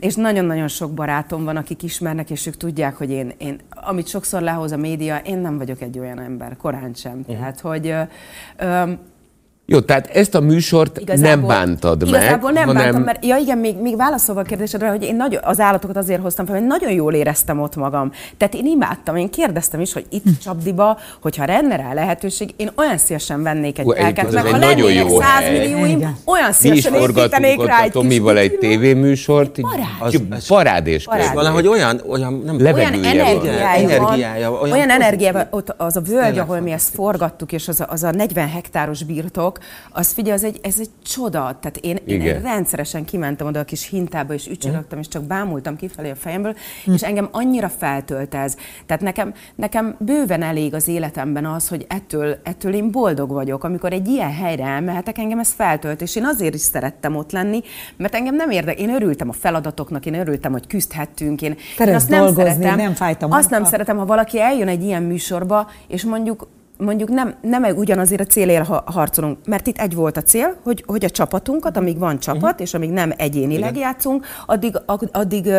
és 0.00 0.14
nagyon-nagyon 0.14 0.68
sok 0.68 0.92
barátom 0.92 1.44
van, 1.44 1.56
akik 1.56 1.82
ismernek, 1.82 2.30
és 2.30 2.46
ők 2.46 2.56
tudják, 2.56 2.96
hogy 2.96 3.10
én, 3.10 3.32
én 3.38 3.60
amit 3.70 4.06
sokszor 4.06 4.42
lehoz 4.42 4.72
a 4.72 4.76
média, 4.76 5.16
én 5.16 5.38
nem 5.38 5.58
vagyok 5.58 5.80
egy 5.80 5.98
olyan 5.98 6.20
ember, 6.20 6.56
korán 6.56 6.94
sem. 6.94 7.18
Uh-huh. 7.18 7.36
Tehát, 7.36 7.60
hogy 7.60 7.86
ö, 7.86 8.02
ö, 8.56 8.92
jó, 9.66 9.80
tehát 9.80 10.06
ezt 10.06 10.34
a 10.34 10.40
műsort 10.40 10.98
igazából, 10.98 11.28
nem 11.28 11.46
bántad 11.46 12.00
meg. 12.00 12.08
Igazából 12.08 12.50
nem 12.50 12.66
hanem... 12.66 12.82
bántam, 12.82 13.02
mert 13.02 13.24
ja 13.24 13.36
igen, 13.36 13.58
még, 13.58 13.76
még 13.76 13.96
válaszolva 13.96 14.40
a 14.40 14.44
kérdésedre, 14.44 14.88
hogy 14.88 15.02
én 15.02 15.16
nagyon, 15.16 15.40
az 15.44 15.60
állatokat 15.60 15.96
azért 15.96 16.20
hoztam 16.20 16.46
fel, 16.46 16.54
hogy 16.54 16.66
nagyon 16.66 16.90
jól 16.90 17.14
éreztem 17.14 17.60
ott 17.60 17.76
magam. 17.76 18.12
Tehát 18.36 18.54
én 18.54 18.66
imádtam, 18.66 19.16
én 19.16 19.30
kérdeztem 19.30 19.80
is, 19.80 19.92
hogy 19.92 20.06
itt 20.10 20.24
Csapdiba, 20.42 20.98
hogyha 21.22 21.46
lenne 21.46 21.76
rá 21.76 21.92
lehetőség, 21.92 22.54
én 22.56 22.70
olyan 22.74 22.98
szívesen 22.98 23.42
vennék 23.42 23.78
egy 23.78 23.86
telket, 23.86 24.32
meg 24.32 24.46
ha 24.46 24.56
lennének 24.56 25.08
százmillióim, 25.08 26.16
olyan 26.24 26.52
szívesen 26.52 26.94
építenék 26.94 27.66
rá 27.66 27.82
egy 27.82 27.90
Tomival 27.90 28.38
egy 28.38 28.58
tévéműsort, 28.58 29.60
parád. 29.60 30.46
parád 30.48 30.86
és 30.86 31.06
Valahogy 31.34 31.66
olyan, 31.66 32.00
olyan, 32.08 32.42
nem 32.46 32.74
olyan 32.74 32.92
energiája, 32.92 33.68
energiája, 33.68 34.52
olyan, 34.52 34.72
olyan 34.72 34.90
energiája, 34.90 35.48
ott 35.50 35.74
az 35.76 35.96
a 35.96 36.00
völgy, 36.00 36.38
ahol 36.38 36.60
mi 36.60 36.70
ezt 36.70 36.94
forgattuk, 36.94 37.52
és 37.52 37.68
az 37.68 37.80
a, 37.80 37.86
az 37.88 38.02
a 38.02 38.10
40 38.10 38.48
hektáros 38.48 39.02
birtok, 39.02 39.53
dolgok, 39.54 39.58
az 39.90 40.12
figyelj, 40.12 40.36
az 40.36 40.44
egy, 40.44 40.58
ez 40.62 40.76
egy 40.78 40.90
csoda. 41.02 41.58
Tehát 41.60 41.76
én, 41.80 41.98
én 42.06 42.40
rendszeresen 42.42 43.04
kimentem 43.04 43.46
oda 43.46 43.60
a 43.60 43.64
kis 43.64 43.88
hintába, 43.88 44.34
és 44.34 44.46
ücsörögtem, 44.46 44.98
és 44.98 45.08
csak 45.08 45.22
bámultam 45.22 45.76
kifelé 45.76 46.10
a 46.10 46.14
fejemből, 46.14 46.54
hm. 46.84 46.92
és 46.92 47.02
engem 47.02 47.28
annyira 47.30 47.68
feltölt 47.68 48.34
ez. 48.34 48.56
Tehát 48.86 49.02
nekem, 49.02 49.34
nekem 49.54 49.96
bőven 49.98 50.42
elég 50.42 50.74
az 50.74 50.88
életemben 50.88 51.46
az, 51.46 51.68
hogy 51.68 51.86
ettől, 51.88 52.38
ettől 52.42 52.74
én 52.74 52.90
boldog 52.90 53.30
vagyok. 53.30 53.64
Amikor 53.64 53.92
egy 53.92 54.08
ilyen 54.08 54.32
helyre 54.32 54.64
elmehetek, 54.64 55.18
engem 55.18 55.38
ez 55.38 55.52
feltölt, 55.52 56.02
és 56.02 56.16
én 56.16 56.24
azért 56.24 56.54
is 56.54 56.60
szerettem 56.60 57.16
ott 57.16 57.32
lenni, 57.32 57.62
mert 57.96 58.14
engem 58.14 58.34
nem 58.34 58.50
érdekel. 58.50 58.82
Én 58.84 58.94
örültem 58.94 59.28
a 59.28 59.32
feladatoknak, 59.32 60.06
én 60.06 60.14
örültem, 60.14 60.52
hogy 60.52 60.66
küzdhettünk. 60.66 61.42
Én, 61.42 61.56
én 61.78 61.94
azt 61.94 62.08
nem 62.08 62.34
szeretem, 62.34 62.76
nem 62.76 62.94
fájtam. 62.94 63.32
Azt 63.32 63.50
nem 63.50 63.64
szeretem, 63.64 63.96
ha 63.96 64.06
valaki 64.06 64.40
eljön 64.40 64.68
egy 64.68 64.82
ilyen 64.82 65.02
műsorba, 65.02 65.70
és 65.88 66.04
mondjuk 66.04 66.46
mondjuk 66.78 67.08
nem, 67.08 67.34
nem 67.40 67.64
ugyanazért 67.64 68.20
a 68.20 68.24
célért 68.24 68.66
harcolunk, 68.84 69.38
mert 69.46 69.66
itt 69.66 69.78
egy 69.78 69.94
volt 69.94 70.16
a 70.16 70.22
cél, 70.22 70.56
hogy, 70.62 70.84
hogy 70.86 71.04
a 71.04 71.10
csapatunkat, 71.10 71.76
amíg 71.76 71.98
van 71.98 72.18
csapat, 72.18 72.42
uh-huh. 72.42 72.60
és 72.60 72.74
amíg 72.74 72.90
nem 72.90 73.12
egyénileg 73.16 73.70
Igen. 73.70 73.88
játszunk, 73.88 74.26
addig, 74.46 74.80
addig 75.12 75.52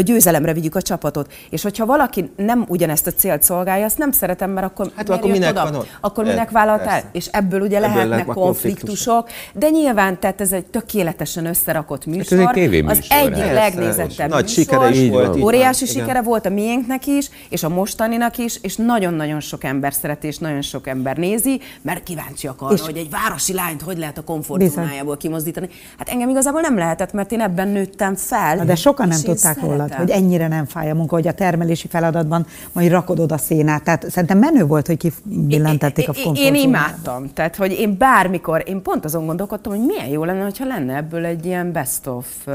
győzelemre 0.00 0.52
vigyük 0.52 0.74
a 0.74 0.82
csapatot. 0.82 1.32
És 1.50 1.62
hogyha 1.62 1.86
valaki 1.86 2.32
nem 2.36 2.64
ugyanezt 2.68 3.06
a 3.06 3.10
célt 3.10 3.42
szolgálja, 3.42 3.84
azt 3.84 3.98
nem 3.98 4.12
szeretem, 4.12 4.50
mert 4.50 4.66
akkor, 4.66 4.90
hát, 4.96 5.08
akkor 5.08 5.30
minek 5.30 5.50
oda? 5.50 5.62
van 5.62 5.74
ott? 5.74 5.88
Akkor 6.00 6.24
minek 6.24 6.50
vállaltál? 6.50 7.02
És 7.12 7.26
ebből 7.26 7.60
ugye 7.60 7.76
ebből 7.76 8.08
lehetnek 8.08 8.26
konfliktusok, 8.26 9.28
de 9.54 9.68
nyilván, 9.68 10.20
tehát 10.20 10.40
ez 10.40 10.52
egy 10.52 10.66
tökéletesen 10.66 11.46
összerakott 11.46 12.06
műsor. 12.06 12.38
Ez 12.38 12.56
egy 12.56 12.84
az 12.86 13.06
egyik 13.08 13.52
legnézettebb 13.52 14.28
Nagy 14.28 14.48
sikere 14.48 14.90
is 14.90 15.10
volt. 15.10 15.36
Óriási 15.36 15.86
sikere 15.86 16.22
volt 16.22 16.46
a 16.46 16.50
miénknek 16.50 17.06
is, 17.06 17.30
és 17.48 17.62
a 17.62 17.68
mostaninak 17.68 18.38
is, 18.38 18.58
és 18.62 18.76
nagyon-nagyon 18.76 19.40
sok 19.40 19.64
ember 19.64 19.92
szeret, 19.92 20.24
és 20.24 20.38
nagyon 20.42 20.62
sok 20.62 20.86
ember 20.86 21.16
nézi, 21.16 21.60
mert 21.82 22.02
kíváncsiak 22.02 22.62
arra, 22.62 22.74
és 22.74 22.80
hogy 22.80 22.96
egy 22.96 23.10
városi 23.10 23.52
lányt 23.52 23.82
hogy 23.82 23.98
lehet 23.98 24.18
a 24.18 24.22
komfortzónájából 24.22 25.16
kimozdítani. 25.16 25.68
Hát 25.98 26.08
engem 26.08 26.28
igazából 26.28 26.60
nem 26.60 26.76
lehetett, 26.76 27.12
mert 27.12 27.32
én 27.32 27.40
ebben 27.40 27.68
nőttem 27.68 28.14
fel. 28.14 28.56
Na 28.56 28.64
de 28.64 28.74
sokan 28.74 29.08
nem 29.08 29.20
tudták 29.20 29.60
rólad, 29.60 29.94
hogy 29.94 30.10
ennyire 30.10 30.48
nem 30.48 30.66
fáj 30.66 30.90
a 30.90 30.94
munka, 30.94 31.14
hogy 31.14 31.28
a 31.28 31.32
termelési 31.32 31.88
feladatban 31.88 32.46
majd 32.72 32.90
rakod 32.90 33.18
oda 33.18 33.38
szénát. 33.38 33.82
Tehát 33.82 34.10
szerintem 34.10 34.38
menő 34.38 34.66
volt, 34.66 34.86
hogy 34.86 34.96
kibillentették 34.96 36.08
a 36.08 36.12
komfortzónájából. 36.12 36.60
Én 36.60 36.68
imádtam. 36.68 37.32
Tehát, 37.32 37.56
hogy 37.56 37.72
én 37.72 37.96
bármikor, 37.98 38.62
én 38.66 38.82
pont 38.82 39.04
azon 39.04 39.26
gondolkodtam, 39.26 39.72
hogy 39.72 39.84
milyen 39.86 40.06
jó 40.06 40.24
lenne, 40.24 40.50
ha 40.58 40.64
lenne 40.64 40.96
ebből 40.96 41.24
egy 41.24 41.46
ilyen 41.46 41.72
best 41.72 42.06
of 42.06 42.26
uh, 42.46 42.54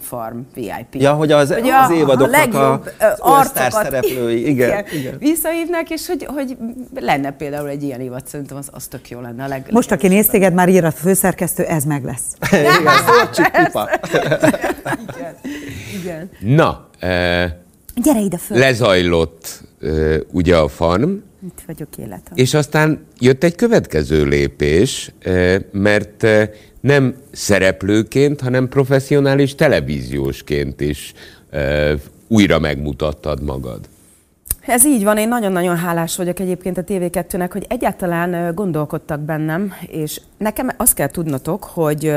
farm 0.00 0.38
VIP. 0.54 0.94
Ja, 0.94 1.12
hogy 1.12 1.32
az, 1.32 1.52
hogy 1.52 1.68
az 1.68 1.90
évadoknak 1.90 2.54
a, 2.54 2.72
a, 3.18 3.38
a 3.38 3.44
szereplői. 3.70 4.46
Igen, 4.52 4.68
igen. 4.68 4.84
igen. 5.00 5.16
Visszahívnak, 5.18 5.90
és 5.90 6.06
hogy, 6.06 6.24
hogy 6.24 6.56
lenne 6.94 7.32
például 7.32 7.68
egy 7.68 7.82
ilyen 7.82 8.00
évad, 8.00 8.26
szerintem 8.26 8.56
az, 8.56 8.68
az 8.72 8.86
tök 8.86 9.10
jó 9.10 9.20
lenne. 9.20 9.44
A 9.44 9.48
leg, 9.48 9.66
Most, 9.70 9.92
aki 9.92 10.08
néz 10.08 10.26
téged, 10.26 10.54
már 10.54 10.68
ír 10.68 10.84
a 10.84 10.90
főszerkesztő, 10.90 11.62
ez 11.62 11.84
meg 11.84 12.04
lesz. 12.04 12.36
igen, 12.52 13.66
szóval 13.66 13.90
igen, 15.14 15.34
igen. 16.00 16.30
Na, 16.40 16.88
e, 16.98 17.62
Gyere 17.94 18.20
ide 18.20 18.38
föl. 18.38 18.58
Lezajlott 18.58 19.62
e, 19.82 19.88
ugye 20.32 20.56
a 20.56 20.68
farm. 20.68 21.10
Itt 21.46 21.62
vagyok 21.66 21.88
életem. 21.96 22.32
És 22.34 22.54
aztán 22.54 23.06
jött 23.18 23.44
egy 23.44 23.54
következő 23.54 24.24
lépés, 24.24 25.12
e, 25.22 25.60
mert 25.72 26.22
e, 26.22 26.50
nem 26.80 27.14
szereplőként, 27.32 28.40
hanem 28.40 28.68
professzionális 28.68 29.54
televíziósként 29.54 30.80
is 30.80 31.12
e, 31.50 31.94
újra 32.28 32.58
megmutattad 32.58 33.42
magad. 33.42 33.88
Ez 34.68 34.86
így 34.86 35.04
van, 35.04 35.16
én 35.18 35.28
nagyon-nagyon 35.28 35.76
hálás 35.76 36.16
vagyok 36.16 36.40
egyébként 36.40 36.78
a 36.78 36.84
TV2-nek, 36.84 37.48
hogy 37.52 37.66
egyáltalán 37.68 38.54
gondolkodtak 38.54 39.20
bennem, 39.20 39.72
és 39.86 40.20
nekem 40.38 40.70
azt 40.76 40.94
kell 40.94 41.08
tudnotok, 41.08 41.64
hogy 41.64 42.12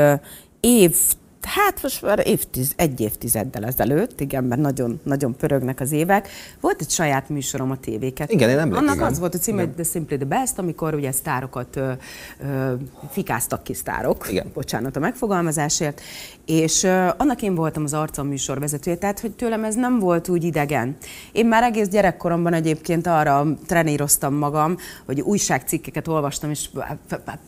év 0.60 0.96
Hát 1.44 1.82
most 1.82 2.02
már 2.02 2.22
évtiz, 2.26 2.72
egy 2.76 3.00
évtizeddel 3.00 3.64
ezelőtt, 3.64 4.20
igen, 4.20 4.44
mert 4.44 4.60
nagyon, 4.60 5.00
nagyon 5.02 5.36
pörögnek 5.36 5.80
az 5.80 5.92
évek, 5.92 6.28
volt 6.60 6.80
egy 6.80 6.90
saját 6.90 7.28
műsorom 7.28 7.70
a 7.70 7.76
tévéket. 7.76 8.32
Igen, 8.32 8.48
én 8.48 8.56
nem 8.56 8.72
Annak 8.72 8.94
igen. 8.94 9.06
az 9.06 9.18
volt 9.18 9.34
a 9.34 9.38
cím, 9.38 9.56
hogy 9.56 9.70
The 9.70 9.84
Simply 9.84 10.16
the 10.16 10.24
Best, 10.24 10.58
amikor 10.58 10.94
ugye 10.94 11.12
sztárokat 11.12 11.76
ö, 11.76 11.92
ö, 12.40 12.72
fikáztak 13.10 13.62
ki 13.62 13.74
sztárok, 13.74 14.26
igen. 14.30 14.50
bocsánat 14.54 14.96
a 14.96 15.00
megfogalmazásért, 15.00 16.00
és 16.46 16.82
ö, 16.82 17.08
annak 17.16 17.42
én 17.42 17.54
voltam 17.54 17.84
az 17.84 17.94
arcom 17.94 18.26
műsorvezetője, 18.26 18.96
tehát 18.96 19.20
hogy 19.20 19.32
tőlem 19.32 19.64
ez 19.64 19.74
nem 19.74 19.98
volt 19.98 20.28
úgy 20.28 20.44
idegen. 20.44 20.96
Én 21.32 21.46
már 21.46 21.62
egész 21.62 21.88
gyerekkoromban 21.88 22.52
egyébként 22.52 23.06
arra 23.06 23.46
treníroztam 23.66 24.34
magam, 24.34 24.76
hogy 25.06 25.20
újságcikkeket 25.20 26.08
olvastam, 26.08 26.50
és 26.50 26.68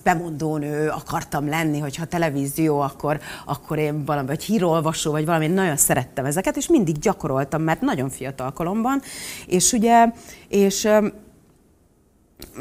bemondónő 0.03 0.89
akartam 0.89 1.49
lenni, 1.49 1.79
hogyha 1.79 2.05
televízió, 2.05 2.81
akkor, 2.81 3.21
akkor 3.45 3.79
én 3.85 4.05
valami, 4.05 4.26
vagy 4.26 4.43
hírolvasó, 4.43 5.11
vagy 5.11 5.25
valami, 5.25 5.47
nagyon 5.47 5.76
szerettem 5.76 6.25
ezeket, 6.25 6.57
és 6.57 6.69
mindig 6.69 6.99
gyakoroltam, 6.99 7.62
mert 7.62 7.81
nagyon 7.81 8.09
fiatal 8.09 8.53
koromban, 8.53 9.00
és 9.47 9.73
ugye, 9.73 10.07
és 10.49 10.88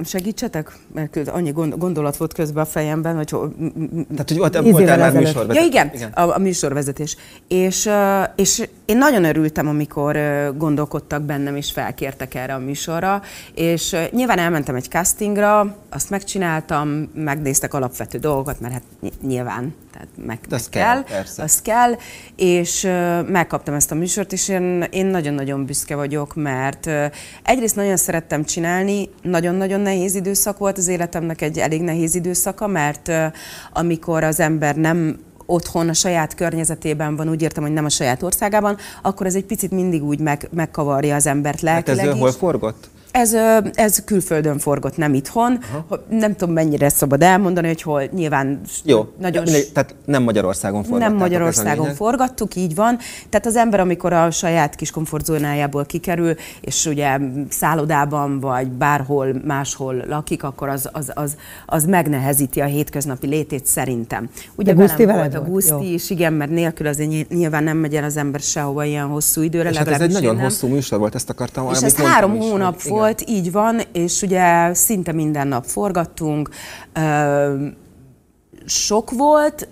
Segítsetek? 0.03 0.77
Mert 0.93 1.17
annyi 1.27 1.51
gondolat 1.51 2.17
volt 2.17 2.33
közben 2.33 2.63
a 2.63 2.65
fejemben, 2.65 3.15
hogy... 3.15 3.27
Tehát, 4.09 4.27
hogy 4.27 4.37
volt, 4.37 4.57
voltál 4.57 4.97
már 4.97 5.13
műsorvezetés. 5.13 5.55
Ja, 5.55 5.67
igen, 5.67 5.91
igen. 5.93 6.11
A, 6.11 6.35
a 6.35 6.37
műsorvezetés. 6.37 7.17
És, 7.47 7.89
és 8.35 8.67
én 8.85 8.97
nagyon 8.97 9.23
örültem, 9.23 9.67
amikor 9.67 10.17
gondolkodtak 10.57 11.21
bennem, 11.21 11.55
és 11.55 11.71
felkértek 11.71 12.35
erre 12.35 12.53
a 12.53 12.59
műsorra, 12.59 13.21
és 13.53 13.95
nyilván 14.11 14.37
elmentem 14.37 14.75
egy 14.75 14.89
castingra, 14.89 15.75
azt 15.89 16.09
megcsináltam, 16.09 17.09
megnéztek 17.13 17.73
alapvető 17.73 18.17
dolgokat, 18.17 18.59
mert 18.59 18.73
hát 18.73 18.83
nyilván 19.21 19.73
tehát 19.93 20.07
meg, 20.17 20.39
meg 20.49 20.61
kell, 20.69 21.03
kell 21.03 21.23
az 21.37 21.61
kell, 21.61 21.95
és 22.35 22.87
megkaptam 23.27 23.73
ezt 23.73 23.91
a 23.91 23.95
műsort, 23.95 24.31
és 24.31 24.49
én, 24.49 24.81
én 24.91 25.05
nagyon-nagyon 25.05 25.65
büszke 25.65 25.95
vagyok, 25.95 26.35
mert 26.35 26.89
egyrészt 27.43 27.75
nagyon 27.75 27.97
szerettem 27.97 28.43
csinálni, 28.43 29.09
nagyon-nagyon 29.21 29.79
nehéz 29.79 30.15
időszak 30.15 30.57
volt 30.57 30.77
az 30.77 30.87
életemnek 30.87 31.41
egy 31.41 31.59
elég 31.59 31.81
nehéz 31.81 32.15
időszaka, 32.15 32.67
mert 32.67 33.11
amikor 33.73 34.23
az 34.23 34.39
ember 34.39 34.75
nem 34.75 35.19
otthon, 35.45 35.89
a 35.89 35.93
saját 35.93 36.35
környezetében 36.35 37.15
van, 37.15 37.29
úgy 37.29 37.41
értem, 37.41 37.63
hogy 37.63 37.73
nem 37.73 37.85
a 37.85 37.89
saját 37.89 38.23
országában, 38.23 38.77
akkor 39.01 39.25
ez 39.25 39.35
egy 39.35 39.45
picit 39.45 39.71
mindig 39.71 40.03
úgy 40.03 40.19
meg, 40.19 40.47
megkavarja 40.51 41.15
az 41.15 41.27
embert 41.27 41.61
lelkileg 41.61 41.99
hát 41.99 42.07
ez 42.07 42.15
is. 42.15 42.21
hol 42.21 42.31
forgott? 42.31 42.89
Ez, 43.13 43.33
ez 43.73 44.03
külföldön 44.03 44.57
forgott, 44.57 44.97
nem 44.97 45.13
itthon. 45.13 45.59
Aha. 45.71 46.03
Nem 46.09 46.35
tudom, 46.35 46.53
mennyire 46.53 46.89
szabad 46.89 47.21
elmondani, 47.21 47.67
hogy 47.67 47.81
hol 47.81 48.03
nyilván 48.11 48.61
Jó, 48.83 49.07
nagyon... 49.19 49.47
Ja, 49.47 49.59
tehát 49.73 49.95
nem 50.05 50.23
Magyarországon 50.23 50.83
forgattuk. 50.83 51.09
Nem 51.09 51.17
Magyarországon 51.17 51.93
forgattuk, 51.93 52.55
így 52.55 52.75
van. 52.75 52.97
Tehát 53.29 53.45
az 53.45 53.55
ember, 53.55 53.79
amikor 53.79 54.13
a 54.13 54.31
saját 54.31 54.75
kis 54.75 54.91
komfortzónájából 54.91 55.85
kikerül, 55.85 56.35
és 56.61 56.85
ugye 56.85 57.17
szállodában 57.49 58.39
vagy 58.39 58.67
bárhol 58.67 59.41
máshol 59.45 60.03
lakik, 60.07 60.43
akkor 60.43 60.69
az, 60.69 60.89
az, 60.91 61.11
az, 61.13 61.35
az 61.65 61.85
megnehezíti 61.85 62.61
a 62.61 62.65
hétköznapi 62.65 63.27
létét 63.27 63.65
szerintem. 63.65 64.29
Ugye 64.55 64.73
De 64.73 64.81
Guszti 64.81 65.05
volt 65.05 65.33
a 65.33 65.41
Guszti 65.41 65.93
is, 65.93 66.09
igen, 66.09 66.33
mert 66.33 66.51
nélkül 66.51 66.87
azért 66.87 67.29
nyilván 67.29 67.63
nem 67.63 67.77
megy 67.77 67.95
el 67.95 68.03
az 68.03 68.17
ember 68.17 68.39
sehova 68.39 68.83
ilyen 68.83 69.07
hosszú 69.07 69.41
időre. 69.41 69.69
És 69.69 69.77
hát 69.77 69.87
ez 69.87 70.01
egy 70.01 70.11
nagyon 70.11 70.35
nem. 70.35 70.43
hosszú 70.43 70.67
műsor 70.67 70.99
volt, 70.99 71.15
ezt 71.15 71.29
akartam. 71.29 71.69
És 71.71 71.81
ez 71.81 71.95
három 71.95 72.37
hónap 72.37 72.75
is, 72.77 72.91
volt, 73.03 73.23
így 73.29 73.51
van, 73.51 73.81
és 73.91 74.21
ugye 74.21 74.73
szinte 74.73 75.11
minden 75.11 75.47
nap 75.47 75.65
forgattunk. 75.65 76.49
Sok 78.65 79.11
volt, 79.11 79.67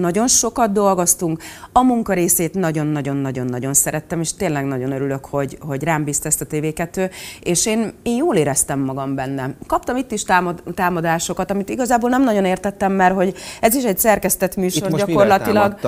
nagyon 0.00 0.28
sokat 0.28 0.72
dolgoztunk. 0.72 1.42
A 1.72 1.82
munka 1.82 2.12
részét 2.12 2.54
nagyon-nagyon-nagyon-nagyon 2.54 3.74
szerettem, 3.74 4.20
és 4.20 4.34
tényleg 4.34 4.64
nagyon 4.64 4.92
örülök, 4.92 5.24
hogy, 5.24 5.58
hogy 5.60 5.82
rám 5.84 6.04
bízt 6.04 6.26
ezt 6.26 6.40
a 6.40 6.46
TV2, 6.46 7.10
és 7.40 7.66
én, 7.66 7.92
én 8.02 8.16
jól 8.16 8.36
éreztem 8.36 8.78
magam 8.78 9.14
benne. 9.14 9.54
Kaptam 9.66 9.96
itt 9.96 10.12
is 10.12 10.24
támad, 10.24 10.62
támadásokat, 10.74 11.50
amit 11.50 11.68
igazából 11.68 12.10
nem 12.10 12.22
nagyon 12.22 12.44
értettem, 12.44 12.92
mert 12.92 13.14
hogy 13.14 13.34
ez 13.60 13.74
is 13.74 13.84
egy 13.84 13.98
szerkesztett 13.98 14.56
műsor 14.56 14.82
itt 14.82 14.90
most 14.90 15.06
gyakorlatilag. 15.06 15.78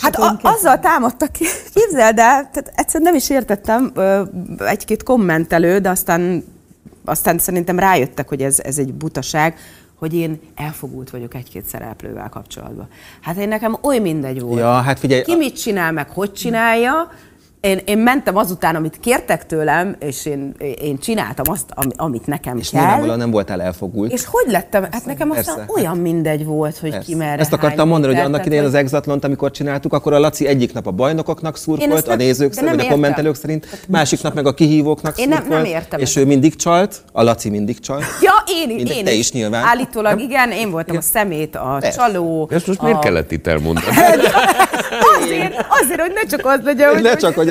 Hát 0.00 0.16
a, 0.16 0.38
azzal 0.42 0.78
támadtak 0.80 1.32
ki, 1.32 1.44
képzeld 1.74 2.18
el, 2.18 2.50
tehát 2.52 2.72
egyszerűen 2.74 3.10
nem 3.10 3.14
is 3.14 3.30
értettem 3.30 3.92
egy-két 4.58 5.02
kommentelő, 5.02 5.78
de 5.78 5.88
aztán, 5.88 6.44
aztán 7.04 7.38
szerintem 7.38 7.78
rájöttek, 7.78 8.28
hogy 8.28 8.42
ez, 8.42 8.58
ez 8.58 8.78
egy 8.78 8.94
butaság, 8.94 9.56
hogy 9.98 10.14
én 10.14 10.40
elfogult 10.54 11.10
vagyok 11.10 11.34
egy-két 11.34 11.64
szereplővel 11.64 12.28
kapcsolatban. 12.28 12.88
Hát 13.20 13.36
én 13.36 13.48
nekem 13.48 13.76
oly 13.82 13.98
mindegy 13.98 14.40
volt. 14.40 14.58
Ja, 14.58 14.72
hát 14.72 14.98
figyelj, 14.98 15.22
Ki 15.22 15.36
mit 15.36 15.60
csinál, 15.60 15.92
meg 15.92 16.08
hogy 16.08 16.32
csinálja, 16.32 17.10
én, 17.66 17.80
én 17.84 17.98
mentem 17.98 18.36
azután, 18.36 18.74
amit 18.74 19.00
kértek 19.00 19.46
tőlem, 19.46 19.96
és 19.98 20.26
én, 20.26 20.54
én 20.80 20.98
csináltam 20.98 21.44
azt, 21.52 21.64
amit 21.96 22.26
nekem 22.26 22.58
és 22.58 22.70
kell. 22.70 22.80
És 22.80 22.84
nyilvánvalóan 22.84 23.18
nem 23.18 23.30
voltál 23.30 23.62
elfogult. 23.62 24.12
És 24.12 24.24
hogy 24.24 24.52
lettem? 24.52 24.86
Hát 24.90 25.06
nekem 25.06 25.28
Persze, 25.28 25.50
aztán 25.50 25.66
olyan 25.74 25.92
hát, 25.92 26.02
mindegy 26.02 26.44
volt, 26.44 26.78
hogy 26.78 26.90
Persze. 26.90 27.06
ki 27.06 27.14
merre 27.14 27.40
Ezt 27.40 27.52
akartam 27.52 27.88
mondani, 27.88 28.14
hogy 28.14 28.24
annak 28.24 28.46
idején 28.46 28.64
az 28.64 28.74
Exatlont, 28.74 29.24
amikor 29.24 29.50
csináltuk, 29.50 29.92
akkor 29.92 30.12
a 30.12 30.18
Laci 30.18 30.46
egyik 30.46 30.72
nap 30.72 30.86
a 30.86 30.90
bajnokoknak 30.90 31.56
szurkolt, 31.56 32.08
a 32.08 32.16
nézők 32.16 32.52
szerint, 32.52 32.74
vagy 32.74 32.84
a 32.84 32.88
kommentelők 32.88 33.34
szerint, 33.34 33.66
másik 33.88 34.22
nap 34.22 34.34
meg 34.34 34.46
a 34.46 34.54
kihívóknak 34.54 35.18
én 35.18 35.28
nem, 35.28 35.46
nem 35.48 35.64
értem 35.64 36.00
És 36.00 36.16
ő 36.16 36.24
mindig 36.26 36.56
csalt, 36.56 37.02
a 37.12 37.22
Laci 37.22 37.48
mindig 37.48 37.78
csalt. 37.78 38.04
Ja, 38.20 38.32
én, 38.46 38.66
mindig, 38.66 38.96
én 38.96 39.04
te 39.04 39.12
is 39.12 39.32
nyilván. 39.32 39.64
Állítólag 39.64 40.20
igen, 40.20 40.50
én 40.50 40.70
voltam 40.70 40.96
a 40.96 41.00
szemét, 41.00 41.56
a 41.56 41.82
csaló. 41.96 42.48
Ezt 42.52 42.66
most 42.66 42.82
miért 42.82 42.98
kellett 42.98 43.32
itt 43.32 43.46
elmondani? 43.46 43.86
azért, 45.18 45.66
azért, 45.82 46.00
hogy 46.00 46.12
ne 46.14 46.36
csak 46.36 46.46
az 46.46 46.60
legyen, 46.64 46.92
hogy... 46.92 47.02
Ne 47.02 47.16
csak, 47.16 47.34
hogy 47.34 47.50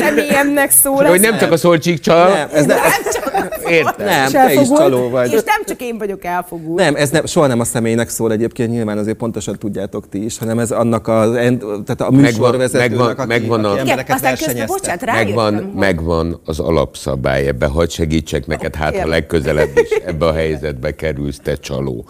személyemnek 0.00 0.70
szól. 0.70 1.04
Hogy 1.04 1.20
nem 1.20 1.38
csak 1.38 1.52
a 1.52 1.56
szolcsik 1.56 2.00
csal. 2.00 2.28
Nem, 2.28 2.48
ez 2.52 2.66
nem, 2.66 2.76
nem 2.76 3.12
csak 3.12 3.28
Értem. 3.68 4.06
Nem, 4.06 4.30
te 4.30 4.52
is 4.52 4.68
csaló 4.68 5.08
vagy. 5.08 5.32
És 5.32 5.40
nem 5.44 5.64
csak 5.66 5.80
én 5.80 5.98
vagyok 5.98 6.24
elfogult. 6.24 6.78
Nem, 6.78 6.96
ez 6.96 7.10
nem, 7.10 7.26
soha 7.26 7.46
nem 7.46 7.60
a 7.60 7.64
személynek 7.64 8.08
szól 8.08 8.32
egyébként, 8.32 8.70
nyilván 8.70 8.98
azért 8.98 9.16
pontosan 9.16 9.58
tudjátok 9.58 10.08
ti 10.08 10.24
is, 10.24 10.38
hanem 10.38 10.58
ez 10.58 10.70
annak 10.70 11.08
a, 11.08 11.30
tehát 11.32 12.00
a 12.00 12.10
műsorvezetőnek, 12.10 12.88
megvan, 12.88 13.08
aki, 13.08 13.26
megvan 13.26 13.64
a, 13.64 13.70
aki 13.70 13.78
embereket 13.80 14.20
versenyeztet. 14.20 15.04
Megvan, 15.04 15.54
megvan 15.54 16.40
az 16.44 16.58
alapszabály, 16.60 17.46
ebbe 17.46 17.66
hadd 17.66 17.88
segítsek 17.88 18.46
neked, 18.46 18.74
hát 18.74 18.96
ha 18.96 19.06
legközelebb 19.06 19.78
is 19.78 19.90
ebbe 20.06 20.26
a 20.26 20.32
helyzetbe 20.32 20.94
kerülsz, 20.94 21.40
te 21.42 21.54
csaló. 21.54 22.06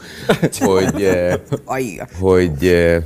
Hogy, 0.58 1.02
eh, 1.02 1.34
hogy 2.20 2.66
eh, 2.66 3.02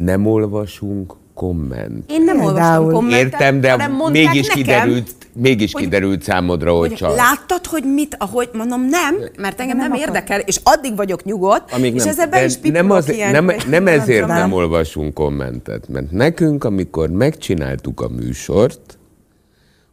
nem 0.00 0.26
olvasunk 0.26 1.14
komment. 1.34 2.10
Én 2.10 2.24
nem 2.24 2.40
olvastam 2.40 2.90
kommentet, 2.90 3.40
Értem, 3.40 3.60
de 3.60 3.88
mégis 4.10 4.46
nekem, 4.46 4.62
kiderült, 4.62 5.16
mégis 5.32 5.72
hogy, 5.72 5.82
kiderült 5.82 6.22
számodra, 6.22 6.72
hogy, 6.72 6.88
hogy 6.88 6.96
csak. 6.96 7.16
Láttad, 7.16 7.66
hogy 7.66 7.84
mit, 7.94 8.16
ahogy 8.18 8.48
mondom, 8.52 8.84
nem, 8.84 9.16
mert 9.38 9.60
engem 9.60 9.76
nem, 9.76 9.88
nem 9.88 10.00
érdekel, 10.00 10.40
és 10.40 10.60
addig 10.62 10.96
vagyok 10.96 11.24
nyugodt, 11.24 11.72
Amíg 11.72 11.94
és 11.94 12.00
nem. 12.00 12.08
ezzel 12.08 12.28
be 12.28 12.44
is 12.44 12.58
nem, 12.60 12.90
az, 12.90 13.10
ilyen, 13.10 13.30
nem, 13.30 13.56
nem 13.68 13.86
ezért 13.86 14.26
nem. 14.26 14.36
nem 14.36 14.52
olvasunk 14.52 15.14
kommentet, 15.14 15.88
mert 15.88 16.10
nekünk, 16.10 16.64
amikor 16.64 17.10
megcsináltuk 17.10 18.00
a 18.00 18.08
műsort, 18.08 18.98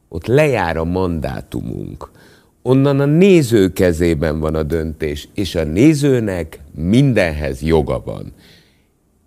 ott 0.10 0.26
lejár 0.26 0.78
a 0.78 0.84
mandátumunk. 0.84 2.12
Onnan 2.62 3.00
a 3.00 3.06
néző 3.06 3.74
kezében 3.74 4.40
van 4.40 4.56
a 4.56 4.64
döntés, 4.64 5.28
és 5.34 5.56
a 5.56 5.64
nézőnek 5.64 6.60
mindenhez 6.76 7.62
joga 7.62 8.02
van. 8.06 8.34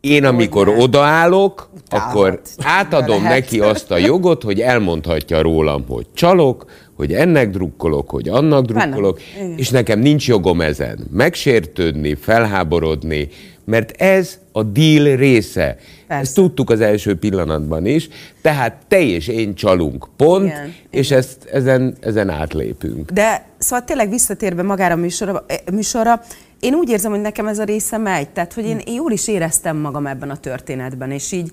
Én, 0.06 0.25
amikor 0.25 0.66
hogy 0.68 0.82
odaállok, 0.82 1.68
Utálat. 1.75 2.06
akkor 2.06 2.40
átadom 2.58 3.22
neki 3.22 3.60
azt 3.60 3.90
a 3.90 3.96
jogot, 3.96 4.42
hogy 4.42 4.60
elmondhatja 4.60 5.42
rólam, 5.42 5.84
hogy 5.88 6.06
csalok, 6.14 6.64
hogy 6.96 7.12
ennek 7.12 7.50
drukkolok, 7.50 8.10
hogy 8.10 8.28
annak 8.28 8.64
drukkolok, 8.64 9.20
és 9.56 9.70
nekem 9.70 9.98
nincs 9.98 10.28
jogom 10.28 10.60
ezen 10.60 10.98
megsértődni, 11.10 12.14
felháborodni, 12.14 13.28
mert 13.64 14.00
ez 14.00 14.38
a 14.52 14.62
deal 14.62 15.16
része. 15.16 15.76
Persze. 16.06 16.22
Ezt 16.22 16.34
tudtuk 16.34 16.70
az 16.70 16.80
első 16.80 17.14
pillanatban 17.14 17.86
is, 17.86 18.08
tehát 18.42 18.76
te 18.88 19.00
és 19.00 19.28
én 19.28 19.54
csalunk, 19.54 20.08
pont, 20.16 20.44
Igen. 20.44 20.75
és 20.90 21.10
ezt, 21.10 21.44
ezen, 21.52 21.96
ezen 22.00 22.28
átlépünk. 22.28 23.10
De 23.10 23.46
szóval 23.58 23.84
tényleg 23.84 24.10
visszatérve 24.10 24.62
magára 24.62 24.94
a 24.94 24.96
műsorra, 24.96 25.44
műsorra 25.72 26.20
én 26.60 26.75
úgy 26.75 26.88
érzem, 26.88 27.10
hogy 27.10 27.20
nekem 27.20 27.47
ez 27.47 27.58
a 27.58 27.64
része 27.64 27.97
megy, 27.97 28.28
tehát 28.28 28.52
hogy 28.52 28.64
én, 28.64 28.78
én 28.78 28.95
jól 28.95 29.12
is 29.12 29.28
éreztem 29.28 29.76
magam 29.76 30.06
ebben 30.06 30.30
a 30.30 30.36
történetben, 30.36 31.10
és 31.10 31.32
így 31.32 31.50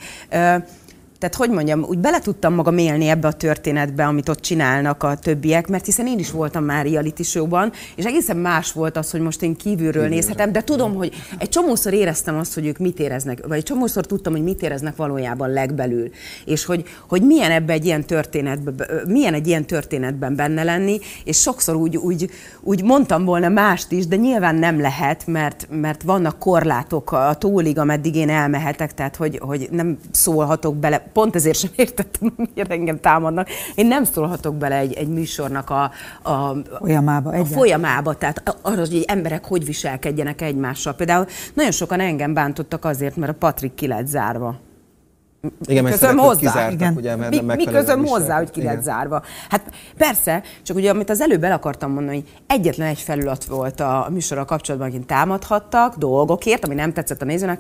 tehát 1.23 1.38
hogy 1.38 1.49
mondjam, 1.49 1.83
úgy 1.83 1.97
bele 1.97 2.19
tudtam 2.19 2.53
magam 2.53 2.77
élni 2.77 3.07
ebbe 3.07 3.27
a 3.27 3.33
történetbe, 3.33 4.05
amit 4.05 4.29
ott 4.29 4.39
csinálnak 4.39 5.03
a 5.03 5.15
többiek, 5.15 5.67
mert 5.67 5.86
hiszen 5.86 6.07
én 6.07 6.19
is 6.19 6.31
voltam 6.31 6.63
már 6.63 6.86
reality 6.86 7.21
showban, 7.21 7.71
és 7.95 8.05
egészen 8.05 8.38
más 8.38 8.71
volt 8.71 8.97
az, 8.97 9.12
hogy 9.12 9.19
most 9.19 9.41
én 9.41 9.55
kívülről 9.55 10.07
nézhetem, 10.07 10.51
de 10.51 10.63
tudom, 10.63 10.95
hogy 10.95 11.13
egy 11.38 11.49
csomószor 11.49 11.93
éreztem 11.93 12.38
azt, 12.38 12.53
hogy 12.53 12.65
ők 12.65 12.77
mit 12.77 12.99
éreznek, 12.99 13.47
vagy 13.47 13.57
egy 13.57 13.63
csomószor 13.63 14.05
tudtam, 14.05 14.33
hogy 14.33 14.43
mit 14.43 14.62
éreznek 14.62 14.95
valójában 14.95 15.49
legbelül, 15.49 16.09
és 16.45 16.65
hogy, 16.65 16.83
hogy 17.07 17.21
milyen 17.21 17.51
ebbe 17.51 17.73
egy 17.73 17.86
ilyen 17.86 18.05
történetben, 18.05 18.75
milyen 19.07 19.33
egy 19.33 19.47
ilyen 19.47 19.65
történetben 19.65 20.36
benne 20.36 20.63
lenni, 20.63 20.99
és 21.23 21.41
sokszor 21.41 21.75
úgy, 21.75 21.97
úgy, 21.97 22.29
úgy 22.62 22.83
mondtam 22.83 23.25
volna 23.25 23.49
mást 23.49 23.91
is, 23.91 24.07
de 24.07 24.15
nyilván 24.15 24.55
nem 24.55 24.81
lehet, 24.81 25.27
mert, 25.27 25.67
mert 25.71 26.01
vannak 26.01 26.39
korlátok 26.39 27.12
a 27.12 27.36
tólig, 27.39 27.77
ameddig 27.77 28.15
én 28.15 28.29
elmehetek, 28.29 28.93
tehát 28.93 29.15
hogy, 29.15 29.39
hogy 29.41 29.67
nem 29.71 29.97
szólhatok 30.12 30.75
bele 30.75 31.12
pont 31.13 31.36
ezért 31.36 31.58
sem 31.58 31.69
értettem, 31.76 32.34
miért 32.54 32.71
engem 32.71 32.99
támadnak. 32.99 33.47
Én 33.76 33.88
nem 33.88 34.04
szólhatok 34.04 34.56
bele 34.56 34.76
egy, 34.76 34.93
egy 34.93 35.08
műsornak 35.08 35.69
a, 35.69 35.91
a, 36.32 36.56
folyamába, 36.80 37.30
a 37.30 37.45
folyamába, 37.45 38.13
tehát 38.13 38.58
arra, 38.62 38.80
hogy 38.80 39.04
emberek 39.08 39.45
hogy 39.45 39.65
viselkedjenek 39.65 40.41
egymással. 40.41 40.93
Például 40.93 41.26
nagyon 41.54 41.71
sokan 41.71 41.99
engem 41.99 42.34
bántottak 42.34 42.86
azért, 42.86 43.15
mert 43.15 43.32
a 43.32 43.36
Patrik 43.36 43.73
ki 43.73 43.88
lett 43.88 44.08
zárva. 44.08 44.60
Igen, 45.65 45.84
mert 45.84 45.99
közöm 45.99 46.17
hozzá. 46.17 46.39
Kizártak, 46.39 46.71
Igen. 46.71 46.93
Ugye, 46.95 47.15
mert 47.15 47.41
mi, 47.41 47.56
mi 47.56 47.63
közöm 47.63 48.06
hozzá, 48.06 48.38
hogy 48.38 48.52
ki 48.52 48.63
lett 48.63 48.82
zárva? 48.82 49.23
Hát 49.49 49.71
persze, 49.97 50.43
csak 50.63 50.76
ugye 50.76 50.89
amit 50.89 51.10
az 51.10 51.21
előbb 51.21 51.43
el 51.43 51.52
akartam 51.52 51.91
mondani, 51.91 52.15
hogy 52.15 52.41
egyetlen 52.47 52.88
egy 52.88 52.99
felület 52.99 53.45
volt 53.45 53.80
a 53.80 54.08
műsorral 54.12 54.45
kapcsolatban, 54.45 54.89
akik 54.89 55.06
támadhattak 55.06 55.95
dolgokért, 55.95 56.65
ami 56.65 56.76
nem 56.76 56.93
tetszett 56.93 57.21
a 57.21 57.26
nézőnek, 57.26 57.60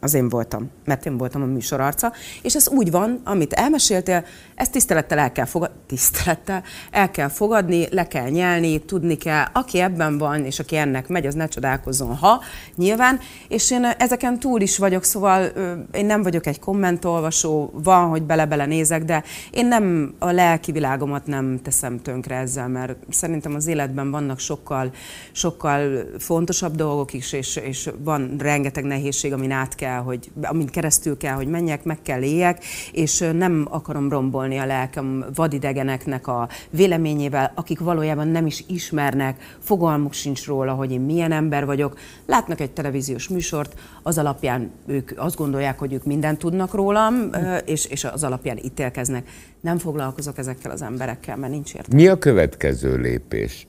az 0.00 0.14
én 0.14 0.28
voltam, 0.28 0.70
mert 0.84 1.06
én 1.06 1.16
voltam 1.16 1.42
a 1.42 1.46
műsor 1.46 1.80
arca, 1.80 2.12
és 2.42 2.54
ez 2.54 2.68
úgy 2.68 2.90
van, 2.90 3.20
amit 3.24 3.52
elmeséltél, 3.52 4.24
ezt 4.54 4.72
tisztelettel 4.72 5.18
el 5.18 5.32
kell 5.32 5.44
fogadni, 5.44 5.76
tisztelettel 5.86 6.62
el 6.90 7.10
kell 7.10 7.28
fogadni, 7.28 7.86
le 7.90 8.06
kell 8.06 8.28
nyelni, 8.28 8.78
tudni 8.78 9.16
kell, 9.16 9.44
aki 9.52 9.80
ebben 9.80 10.18
van, 10.18 10.44
és 10.44 10.58
aki 10.58 10.76
ennek 10.76 11.08
megy, 11.08 11.26
az 11.26 11.34
ne 11.34 11.46
csodálkozzon, 11.46 12.16
ha, 12.16 12.42
nyilván, 12.76 13.20
és 13.48 13.70
én 13.70 13.84
ezeken 13.84 14.38
túl 14.38 14.60
is 14.60 14.78
vagyok, 14.78 15.04
szóval 15.04 15.44
én 15.92 16.06
nem 16.06 16.22
vagyok 16.22 16.46
egy 16.46 16.60
kommentolvasó, 16.60 17.70
van, 17.72 18.08
hogy 18.08 18.22
bele-bele 18.22 18.66
nézek, 18.66 19.04
de 19.04 19.24
én 19.50 19.66
nem 19.66 20.14
a 20.18 20.30
lelki 20.30 20.72
világomat 20.72 21.26
nem 21.26 21.60
teszem 21.62 22.02
tönkre 22.02 22.36
ezzel, 22.36 22.68
mert 22.68 22.96
szerintem 23.10 23.54
az 23.54 23.66
életben 23.66 24.10
vannak 24.10 24.38
sokkal, 24.38 24.90
sokkal 25.32 26.04
fontosabb 26.18 26.74
dolgok 26.74 27.12
is, 27.12 27.32
és, 27.32 27.56
és 27.56 27.90
van 27.98 28.36
rengeteg 28.38 28.84
nehézség, 28.84 29.32
amin 29.32 29.50
át 29.50 29.74
kell 29.74 29.87
kell, 29.88 30.02
hogy 30.02 30.30
amin 30.42 30.66
keresztül 30.66 31.16
kell, 31.16 31.34
hogy 31.34 31.46
menjek, 31.46 31.84
meg 31.84 32.02
kell 32.02 32.22
éljek, 32.22 32.64
és 32.92 33.24
nem 33.32 33.66
akarom 33.70 34.08
rombolni 34.08 34.58
a 34.58 34.66
lelkem 34.66 35.24
vadidegeneknek 35.34 36.26
a 36.26 36.48
véleményével, 36.70 37.52
akik 37.54 37.78
valójában 37.78 38.28
nem 38.28 38.46
is 38.46 38.64
ismernek, 38.68 39.56
fogalmuk 39.58 40.12
sincs 40.12 40.46
róla, 40.46 40.72
hogy 40.72 40.92
én 40.92 41.00
milyen 41.00 41.32
ember 41.32 41.66
vagyok. 41.66 41.98
Látnak 42.26 42.60
egy 42.60 42.70
televíziós 42.70 43.28
műsort, 43.28 43.74
az 44.02 44.18
alapján 44.18 44.70
ők 44.86 45.10
azt 45.16 45.36
gondolják, 45.36 45.78
hogy 45.78 45.92
ők 45.92 46.04
mindent 46.04 46.38
tudnak 46.38 46.74
rólam, 46.74 47.30
és, 47.64 47.86
és 47.86 48.04
az 48.04 48.24
alapján 48.24 48.58
ítélkeznek. 48.64 49.28
Nem 49.60 49.78
foglalkozok 49.78 50.38
ezekkel 50.38 50.70
az 50.70 50.82
emberekkel, 50.82 51.36
mert 51.36 51.52
nincs 51.52 51.74
értelme. 51.74 52.02
Mi 52.02 52.08
a 52.08 52.18
következő 52.18 52.96
lépés? 52.96 53.66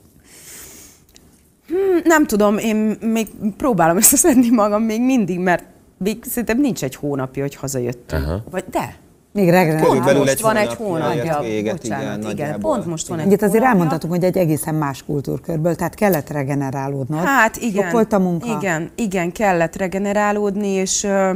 Hmm, 1.68 2.00
nem 2.04 2.26
tudom, 2.26 2.58
én 2.58 2.98
még 3.02 3.28
próbálom 3.58 3.98
összeszedni 3.98 4.50
magam 4.50 4.84
még 4.84 5.02
mindig, 5.02 5.40
mert 5.40 5.64
még 6.04 6.24
szerintem 6.24 6.60
nincs 6.60 6.84
egy 6.84 6.96
hónapja, 6.96 7.42
hogy 7.42 7.56
hazajöttünk. 7.56 8.26
Aha. 8.26 8.44
Vagy 8.52 8.64
de? 8.72 8.96
Még 9.34 9.50
reggel. 9.50 9.82
Pont 9.82 10.14
most 10.18 10.30
egy 10.30 10.42
van 10.42 10.56
egy 10.56 10.74
hónapja. 10.74 11.40
Véget, 11.42 11.82
Bocsánat, 11.82 12.18
igen, 12.18 12.32
igen, 12.32 12.60
pont 12.60 12.86
most 12.86 13.08
van 13.08 13.20
egy 13.20 13.26
Egyet 13.26 13.42
azért 13.42 13.64
elmondhatunk, 13.64 14.14
hogy 14.14 14.24
egy 14.24 14.38
egészen 14.38 14.76
más 14.76 15.04
kultúrkörből, 15.04 15.76
tehát 15.76 15.96
kellett 15.96 16.30
regenerálódnod. 16.30 17.20
Hát 17.20 17.58
igen. 17.58 17.84
Sok 17.84 17.92
volt 17.92 18.14
a 18.14 18.20
munka. 18.20 18.58
Igen, 18.60 18.90
igen, 18.96 19.32
kellett 19.32 19.76
regenerálódni, 19.76 20.68
és 20.68 21.04
uh, 21.04 21.36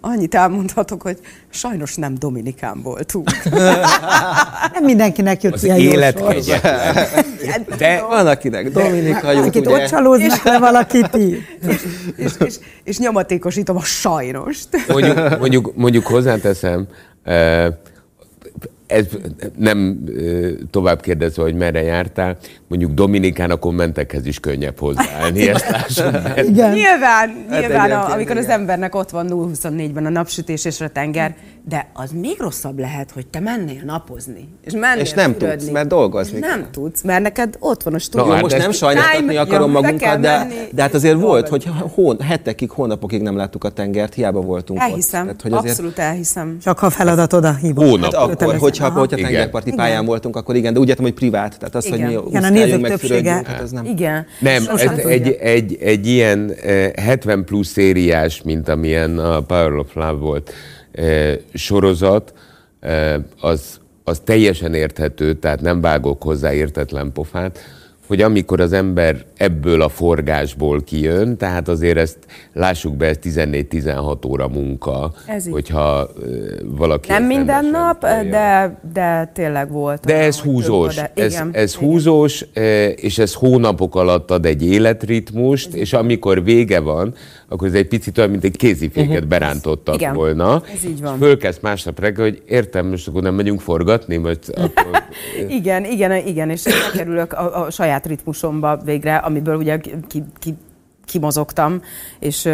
Annyit 0.00 0.34
elmondhatok, 0.34 1.02
hogy 1.02 1.18
sajnos 1.50 1.94
nem 1.94 2.14
Dominikán 2.14 2.82
voltunk. 2.82 3.30
nem 4.74 4.84
mindenkinek 4.84 5.42
jött 5.42 5.52
az 5.52 5.64
ilyen 5.64 5.78
élet 5.78 6.20
De 7.78 8.02
van 8.08 8.26
akinek 8.26 8.70
Dominika 8.70 9.32
jut, 9.32 9.46
Akit 9.46 9.66
ott 9.66 9.86
csalóznak 9.86 10.42
le 10.42 10.58
valakit. 10.58 11.14
És, 11.14 11.86
és, 12.16 12.32
és, 12.38 12.54
és 12.84 12.98
nyomatékosítom 12.98 13.76
a 13.76 13.84
sajnost. 13.84 14.68
Mondjuk, 14.88 15.38
mondjuk, 15.38 15.76
mondjuk 15.76 16.06
hozzáteszem, 16.06 16.86
ez 18.90 19.06
nem 19.56 20.04
tovább 20.70 21.00
kérdezve, 21.00 21.42
hogy 21.42 21.54
merre 21.54 21.82
jártál, 21.82 22.36
mondjuk 22.68 22.92
Dominikán 22.92 23.50
a 23.50 23.56
kommentekhez 23.56 24.26
is 24.26 24.40
könnyebb 24.40 24.78
hozzáállni, 24.78 25.48
ezt 25.48 25.70
lássuk. 25.70 26.06
Igen. 26.48 26.72
Nyilván, 26.72 27.46
hát 27.50 27.60
nyilván 27.60 27.90
a, 27.90 28.04
amikor 28.04 28.20
igen. 28.20 28.36
az 28.36 28.48
embernek 28.48 28.94
ott 28.94 29.10
van 29.10 29.26
0-24-ben 29.30 30.06
a 30.06 30.08
napsütés 30.08 30.64
és 30.64 30.80
a 30.80 30.88
tenger, 30.88 31.34
de 31.68 31.90
az 31.94 32.10
még 32.10 32.36
rosszabb 32.38 32.78
lehet, 32.78 33.10
hogy 33.10 33.26
te 33.26 33.40
mennél 33.40 33.82
napozni. 33.84 34.48
És, 34.64 34.72
mennél 34.72 35.02
és 35.02 35.12
nem 35.12 35.32
fürödni. 35.32 35.56
tudsz, 35.56 35.70
mert 35.70 35.88
dolgozni 35.88 36.38
Nem 36.38 36.60
kell. 36.60 36.70
tudsz, 36.70 37.02
mert 37.02 37.22
neked 37.22 37.56
ott 37.58 37.82
van 37.82 37.94
a 37.94 37.98
stúdió. 37.98 38.26
No, 38.26 38.32
hát 38.32 38.42
most 38.42 38.58
nem 38.58 38.72
sajnáltatni 38.72 39.36
akarom 39.36 39.72
jó, 39.72 39.80
magunkat, 39.80 40.20
de, 40.20 40.46
de 40.72 40.82
hát 40.82 40.94
azért 40.94 41.20
volt, 41.20 41.48
hogy 41.48 41.70
hón, 41.94 42.20
hetekig, 42.20 42.70
hónapokig 42.70 43.22
nem 43.22 43.36
láttuk 43.36 43.64
a 43.64 43.68
tengert, 43.68 44.14
hiába 44.14 44.40
voltunk 44.40 44.80
elhiszem, 44.80 45.28
ott. 45.28 45.42
Hogy 45.42 45.52
azért... 45.52 45.68
abszolút 45.70 45.98
elhiszem. 45.98 46.58
Csak 46.62 46.78
ha 46.78 46.90
feladatod 46.90 47.44
a 47.44 47.54
hívó. 47.54 47.82
Hónap. 47.82 48.14
Hát 48.14 48.22
akkor, 48.22 48.56
hogyha, 48.80 48.98
hogyha 48.98 49.16
tengerparti 49.16 49.72
pályán 49.72 50.04
voltunk, 50.04 50.36
akkor 50.36 50.56
igen, 50.56 50.72
de 50.72 50.80
úgy 50.80 50.88
értem, 50.88 51.04
hogy 51.04 51.14
privát. 51.14 51.58
Tehát 51.58 51.74
az, 51.74 51.88
hogy 51.88 51.98
mi 51.98 52.18
igen, 52.28 52.44
a 52.44 52.48
nézők 52.48 52.86
többsége. 52.86 53.32
Hát 53.32 53.60
ez 53.60 53.70
nem. 53.70 53.84
Igen. 53.84 54.26
Nem, 54.40 54.64
ez 54.76 54.98
egy, 54.98 55.28
egy, 55.40 55.76
egy 55.80 56.06
ilyen 56.06 56.54
70 56.96 57.38
eh, 57.38 57.44
plusz 57.44 57.68
szériás, 57.68 58.42
mint 58.42 58.68
amilyen 58.68 59.18
a 59.18 59.40
Power 59.40 59.72
of 59.72 59.94
Love 59.94 60.10
volt, 60.10 60.52
sorozat, 61.54 62.32
az, 63.40 63.80
az 64.04 64.20
teljesen 64.24 64.74
érthető, 64.74 65.34
tehát 65.34 65.60
nem 65.60 65.80
vágok 65.80 66.22
hozzá 66.22 66.52
értetlen 66.52 67.12
pofát, 67.12 67.58
hogy 68.10 68.22
amikor 68.22 68.60
az 68.60 68.72
ember 68.72 69.16
ebből 69.36 69.82
a 69.82 69.88
forgásból 69.88 70.82
kijön, 70.82 71.36
tehát 71.36 71.68
azért 71.68 71.96
ezt 71.96 72.18
lássuk 72.52 72.96
be, 72.96 73.06
ez 73.06 73.16
14-16 73.22 74.26
óra 74.26 74.48
munka, 74.48 75.12
ez 75.26 75.48
hogyha 75.48 76.08
valaki... 76.64 77.08
Nem 77.08 77.24
minden 77.24 77.64
nap, 77.64 78.00
de, 78.30 78.78
de 78.92 79.30
tényleg 79.34 79.70
volt. 79.70 80.04
De 80.04 80.16
ez 80.16 80.38
húzós, 80.38 80.94
de, 80.94 81.12
ez, 81.14 81.32
igen, 81.32 81.50
ez 81.52 81.74
igen. 81.76 81.88
húzós, 81.88 82.44
és 82.94 83.18
ez 83.18 83.34
hónapok 83.34 83.94
alatt 83.94 84.30
ad 84.30 84.46
egy 84.46 84.66
életritmust, 84.66 85.68
ez 85.68 85.74
és 85.74 85.92
amikor 85.92 86.44
vége 86.44 86.80
van, 86.80 87.14
akkor 87.48 87.68
ez 87.68 87.74
egy 87.74 87.88
picit 87.88 88.18
olyan, 88.18 88.30
mint 88.30 88.44
egy 88.44 88.56
kéziféket 88.56 89.10
uh-huh. 89.10 89.28
berántottak 89.28 89.94
igen, 89.94 90.14
volna. 90.14 90.62
Ez 90.74 90.84
így 90.84 91.00
van. 91.00 91.18
Fölkezd 91.18 91.62
másnap 91.62 92.00
reggel, 92.00 92.24
hogy 92.24 92.42
értem, 92.46 92.86
most 92.86 93.08
akkor 93.08 93.22
nem 93.22 93.34
megyünk 93.34 93.60
forgatni, 93.60 94.16
vagy 94.16 94.38
akkor... 94.54 95.02
igen, 95.48 95.84
igen, 95.84 96.26
igen, 96.26 96.50
és 96.50 96.62
kerülök 96.96 97.32
a, 97.32 97.64
a 97.64 97.70
saját 97.70 97.99
ritmusomba 98.06 98.76
végre, 98.76 99.16
amiből 99.16 99.56
ugye 99.56 99.78
ki, 100.08 100.24
ki, 100.38 100.54
kimozogtam, 101.04 101.82
és 102.18 102.48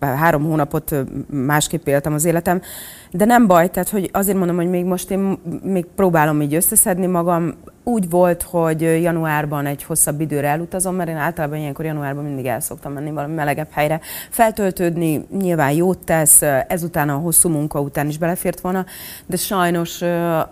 három 0.00 0.42
hónapot 0.42 0.94
másképp 1.30 1.86
éltem 1.86 2.12
az 2.12 2.24
életem, 2.24 2.62
de 3.10 3.24
nem 3.24 3.46
baj, 3.46 3.70
tehát 3.70 3.88
hogy 3.88 4.10
azért 4.12 4.36
mondom, 4.36 4.56
hogy 4.56 4.68
még 4.68 4.84
most 4.84 5.10
én 5.10 5.38
még 5.62 5.86
próbálom 5.94 6.42
így 6.42 6.54
összeszedni 6.54 7.06
magam. 7.06 7.54
Úgy 7.84 8.10
volt, 8.10 8.42
hogy 8.42 8.80
januárban 8.80 9.66
egy 9.66 9.82
hosszabb 9.82 10.20
időre 10.20 10.48
elutazom, 10.48 10.94
mert 10.94 11.08
én 11.08 11.16
általában 11.16 11.58
ilyenkor 11.58 11.84
januárban 11.84 12.24
mindig 12.24 12.46
el 12.46 12.60
szoktam 12.60 12.92
menni 12.92 13.10
valami 13.10 13.34
melegebb 13.34 13.70
helyre. 13.70 14.00
Feltöltődni 14.30 15.26
nyilván 15.38 15.70
jót 15.70 15.98
tesz, 15.98 16.42
ezután 16.68 17.08
a 17.08 17.16
hosszú 17.16 17.48
munka 17.48 17.80
után 17.80 18.08
is 18.08 18.18
belefért 18.18 18.60
volna, 18.60 18.84
de 19.26 19.36
sajnos 19.36 20.02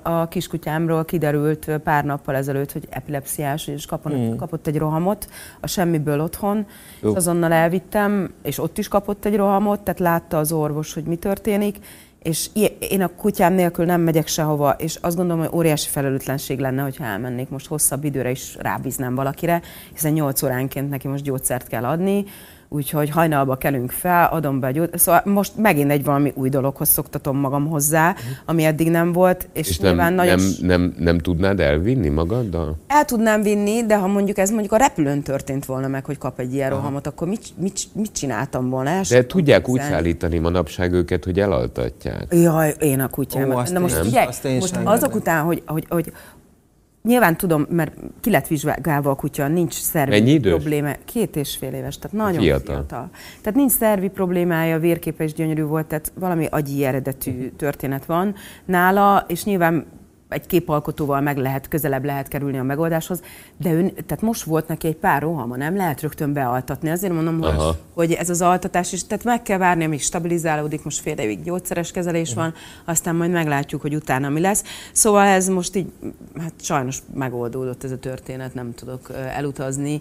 a 0.02 0.28
kiskutyámról 0.28 1.04
kiderült 1.04 1.70
pár 1.84 2.04
nappal 2.04 2.34
ezelőtt, 2.34 2.72
hogy 2.72 2.86
epilepsziás, 2.90 3.66
és 3.66 3.86
kapott, 3.86 4.16
mm. 4.16 4.36
kapott 4.36 4.66
egy 4.66 4.78
rohamot 4.78 5.28
a 5.60 5.66
semmiből 5.66 6.20
otthon, 6.20 6.66
és 7.02 7.08
azonnal 7.14 7.52
elvittem, 7.52 8.34
és 8.42 8.58
ott 8.58 8.78
is 8.78 8.88
kapott 8.88 9.24
egy 9.24 9.36
rohamot, 9.36 9.80
tehát 9.80 10.00
látta 10.00 10.38
az 10.38 10.52
orvos, 10.52 10.94
hogy 10.94 11.04
mi 11.04 11.16
történik, 11.16 11.78
és 12.24 12.50
én 12.78 13.02
a 13.02 13.08
kutyám 13.16 13.52
nélkül 13.52 13.84
nem 13.84 14.00
megyek 14.00 14.26
sehova, 14.26 14.70
és 14.70 14.98
azt 15.00 15.16
gondolom, 15.16 15.42
hogy 15.42 15.54
óriási 15.54 15.88
felelőtlenség 15.88 16.58
lenne, 16.58 16.82
hogyha 16.82 17.04
elmennék. 17.04 17.48
Most 17.48 17.66
hosszabb 17.66 18.04
időre 18.04 18.30
is 18.30 18.56
rábíznám 18.58 19.14
valakire, 19.14 19.62
hiszen 19.92 20.12
8 20.12 20.42
óránként 20.42 20.88
neki 20.88 21.08
most 21.08 21.22
gyógyszert 21.22 21.66
kell 21.66 21.84
adni, 21.84 22.24
úgyhogy 22.74 23.10
hajnalba 23.10 23.56
kelünk 23.56 23.90
fel, 23.90 24.28
adom 24.32 24.60
be 24.60 24.70
gyógy... 24.70 24.90
Szóval 24.98 25.22
most 25.24 25.52
megint 25.56 25.90
egy 25.90 26.04
valami 26.04 26.32
új 26.34 26.48
dologhoz 26.48 26.88
szoktatom 26.88 27.36
magam 27.36 27.66
hozzá, 27.66 28.14
ami 28.44 28.64
eddig 28.64 28.90
nem 28.90 29.12
volt, 29.12 29.48
és, 29.52 29.68
és 29.68 29.78
nyilván 29.78 30.12
nem, 30.12 30.26
nagyon... 30.26 30.38
Nem, 30.60 30.80
nem, 30.80 30.94
nem 30.98 31.18
tudnád 31.18 31.60
elvinni 31.60 32.08
magaddal? 32.08 32.76
El 32.86 33.04
tudnám 33.04 33.42
vinni, 33.42 33.86
de 33.86 33.96
ha 33.96 34.06
mondjuk 34.06 34.38
ez 34.38 34.50
mondjuk 34.50 34.72
a 34.72 34.76
repülőn 34.76 35.22
történt 35.22 35.64
volna 35.64 35.88
meg, 35.88 36.04
hogy 36.04 36.18
kap 36.18 36.38
egy 36.38 36.54
ilyen 36.54 36.70
Aha. 36.70 36.80
rohamot, 36.80 37.06
akkor 37.06 37.28
mit, 37.28 37.44
mit, 37.58 37.80
mit 37.92 38.12
csináltam 38.12 38.70
volna? 38.70 38.90
El 38.90 39.02
de 39.08 39.26
tudják 39.26 39.68
úgy 39.68 39.80
szállítani 39.80 40.38
manapság 40.38 40.92
őket, 40.92 41.24
hogy 41.24 41.40
elaltatják. 41.40 42.26
Jaj, 42.30 42.74
én 42.78 43.00
a 43.00 43.08
kutyám. 43.08 43.50
Ó, 43.50 43.60
Na 43.72 43.78
most 43.78 43.94
figyelj, 43.94 44.26
most 44.42 44.78
azok 44.84 45.14
után, 45.14 45.44
hogy, 45.44 45.62
hogy, 45.66 45.86
hogy, 45.88 46.12
Nyilván 47.08 47.36
tudom, 47.36 47.66
mert 47.68 47.92
ki 48.20 48.30
lett 48.30 48.46
vizsgálva 48.46 49.10
a 49.10 49.14
kutya, 49.14 49.48
nincs 49.48 49.74
szervi 49.74 50.10
Mennyi 50.10 50.30
idős? 50.30 50.52
probléma. 50.52 50.92
Két 51.04 51.36
és 51.36 51.56
fél 51.56 51.72
éves, 51.72 51.98
tehát 51.98 52.16
nagyon 52.16 52.40
fiatal. 52.40 52.74
fiatal. 52.74 53.10
Tehát 53.40 53.58
nincs 53.58 53.72
szervi 53.72 54.08
problémája, 54.08 54.78
vérképe 54.78 55.24
is 55.24 55.32
gyönyörű 55.32 55.62
volt, 55.62 55.86
tehát 55.86 56.12
valami 56.14 56.46
agyi 56.50 56.84
eredetű 56.84 57.48
történet 57.56 58.04
van 58.04 58.34
nála, 58.64 59.24
és 59.28 59.44
nyilván 59.44 59.86
egy 60.34 60.46
képalkotóval 60.46 61.20
meg 61.20 61.36
lehet, 61.36 61.68
közelebb 61.68 62.04
lehet 62.04 62.28
kerülni 62.28 62.58
a 62.58 62.62
megoldáshoz, 62.62 63.22
de 63.56 63.72
ön, 63.74 63.94
tehát 63.94 64.22
most 64.22 64.42
volt 64.42 64.68
neki 64.68 64.86
egy 64.86 64.96
pár 64.96 65.22
rohama, 65.22 65.56
nem 65.56 65.76
lehet 65.76 66.00
rögtön 66.00 66.32
bealtatni. 66.32 66.90
Azért 66.90 67.12
mondom, 67.12 67.40
hogy, 67.40 67.76
hogy 67.94 68.12
ez 68.12 68.30
az 68.30 68.42
altatás 68.42 68.92
is, 68.92 69.06
tehát 69.06 69.24
meg 69.24 69.42
kell 69.42 69.58
várni, 69.58 69.84
amíg 69.84 70.00
stabilizálódik, 70.00 70.84
most 70.84 71.00
fél 71.00 71.18
évig 71.18 71.42
gyógyszeres 71.42 71.90
kezelés 71.90 72.28
uh-huh. 72.28 72.44
van, 72.44 72.54
aztán 72.84 73.16
majd 73.16 73.30
meglátjuk, 73.30 73.80
hogy 73.80 73.94
utána 73.94 74.28
mi 74.28 74.40
lesz. 74.40 74.64
Szóval 74.92 75.26
ez 75.26 75.48
most 75.48 75.76
így, 75.76 75.92
hát 76.38 76.52
sajnos 76.60 77.02
megoldódott 77.14 77.84
ez 77.84 77.90
a 77.90 77.98
történet, 77.98 78.54
nem 78.54 78.74
tudok 78.74 79.10
elutazni. 79.36 80.00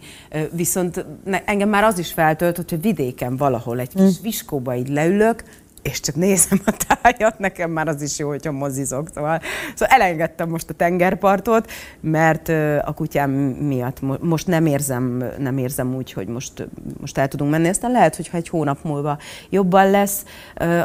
Viszont 0.51 1.05
engem 1.45 1.69
már 1.69 1.83
az 1.83 1.99
is 1.99 2.11
feltölt, 2.11 2.55
hogyha 2.55 2.77
vidéken 2.77 3.37
valahol 3.37 3.79
egy 3.79 3.89
kis 3.89 4.01
uh-huh. 4.01 4.21
viskóba 4.21 4.75
így 4.75 4.89
leülök, 4.89 5.43
és 5.83 5.99
csak 5.99 6.15
nézem 6.15 6.61
a 6.65 6.73
tájat, 6.87 7.39
nekem 7.39 7.71
már 7.71 7.87
az 7.87 8.01
is 8.01 8.19
jó, 8.19 8.27
hogyha 8.27 8.51
mozizok. 8.51 9.09
Szóval, 9.13 9.41
szóval 9.75 9.97
elengedtem 9.97 10.49
most 10.49 10.69
a 10.69 10.73
tengerpartot, 10.73 11.71
mert 12.01 12.49
a 12.85 12.93
kutyám 12.95 13.31
miatt 13.31 14.21
most 14.21 14.47
nem 14.47 14.65
érzem, 14.65 15.23
nem 15.37 15.57
érzem 15.57 15.95
úgy, 15.95 16.13
hogy 16.13 16.27
most, 16.27 16.67
most 16.99 17.17
el 17.17 17.27
tudunk 17.27 17.51
menni. 17.51 17.67
Aztán 17.67 17.91
lehet, 17.91 18.15
hogy 18.15 18.27
ha 18.27 18.37
egy 18.37 18.49
hónap 18.49 18.83
múlva 18.83 19.17
jobban 19.49 19.91
lesz, 19.91 20.25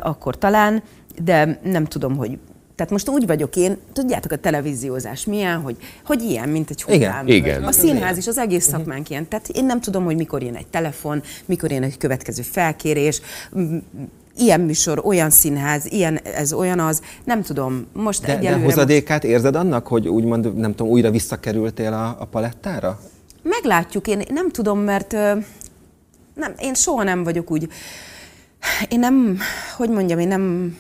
akkor 0.00 0.38
talán, 0.38 0.82
de 1.22 1.60
nem 1.62 1.84
tudom, 1.84 2.16
hogy 2.16 2.38
tehát 2.74 2.92
most 2.92 3.08
úgy 3.08 3.26
vagyok 3.26 3.56
én, 3.56 3.76
tudjátok 3.92 4.32
a 4.32 4.36
televíziózás 4.36 5.24
milyen, 5.24 5.60
hogy, 5.60 5.76
hogy 6.04 6.22
ilyen, 6.22 6.48
mint 6.48 6.70
egy 6.70 6.82
hullám. 6.82 7.26
Igen, 7.26 7.36
igen. 7.36 7.64
A 7.64 7.72
színház 7.72 8.16
is, 8.16 8.26
az 8.26 8.38
egész 8.38 8.66
szakmánk 8.66 9.10
ilyen. 9.10 9.28
Tehát 9.28 9.48
én 9.48 9.64
nem 9.64 9.80
tudom, 9.80 10.04
hogy 10.04 10.16
mikor 10.16 10.42
jön 10.42 10.54
egy 10.54 10.66
telefon, 10.66 11.22
mikor 11.44 11.70
jön 11.70 11.82
egy 11.82 11.98
következő 11.98 12.42
felkérés, 12.42 13.20
ilyen 14.38 14.60
műsor, 14.60 15.02
olyan 15.04 15.30
színház, 15.30 15.86
ilyen 15.92 16.16
ez, 16.16 16.52
olyan 16.52 16.80
az, 16.80 17.02
nem 17.24 17.42
tudom. 17.42 17.86
Most 17.92 18.26
de, 18.26 18.36
egyelőre... 18.36 18.58
De 18.58 18.64
hozadékát 18.64 19.24
érzed 19.24 19.56
annak, 19.56 19.86
hogy 19.86 20.08
úgymond, 20.08 20.56
nem 20.56 20.74
tudom, 20.74 20.92
újra 20.92 21.10
visszakerültél 21.10 21.92
a, 21.92 22.16
a 22.20 22.24
palettára? 22.24 23.00
Meglátjuk, 23.42 24.06
én 24.06 24.22
nem 24.30 24.50
tudom, 24.50 24.78
mert 24.78 25.12
nem, 26.34 26.54
én 26.58 26.74
soha 26.74 27.02
nem 27.02 27.24
vagyok 27.24 27.50
úgy 27.50 27.68
én 28.88 28.98
nem, 28.98 29.38
hogy 29.76 29.90
mondjam, 29.90 30.18
én 30.18 30.28
nem 30.28 30.76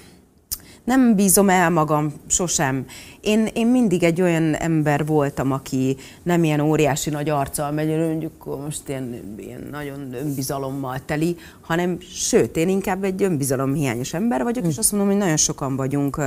nem 0.88 1.14
bízom 1.14 1.48
el 1.48 1.70
magam 1.70 2.12
sosem. 2.26 2.84
Én, 3.20 3.48
én 3.52 3.66
mindig 3.66 4.02
egy 4.02 4.20
olyan 4.22 4.54
ember 4.54 5.06
voltam, 5.06 5.52
aki 5.52 5.96
nem 6.22 6.44
ilyen 6.44 6.60
óriási 6.60 7.10
nagy 7.10 7.28
arccal 7.28 7.70
megy, 7.70 7.88
mondjuk 7.88 8.60
most 8.64 8.88
ilyen, 8.88 9.34
ilyen 9.36 9.68
nagyon 9.70 10.14
önbizalommal 10.14 10.98
teli, 11.04 11.36
hanem 11.60 11.98
sőt, 12.00 12.56
én 12.56 12.68
inkább 12.68 13.04
egy 13.04 13.22
önbizalomhiányos 13.22 14.14
ember 14.14 14.42
vagyok, 14.42 14.66
és 14.66 14.78
azt 14.78 14.92
mondom, 14.92 15.10
hogy 15.10 15.18
nagyon 15.18 15.36
sokan 15.36 15.76
vagyunk 15.76 16.20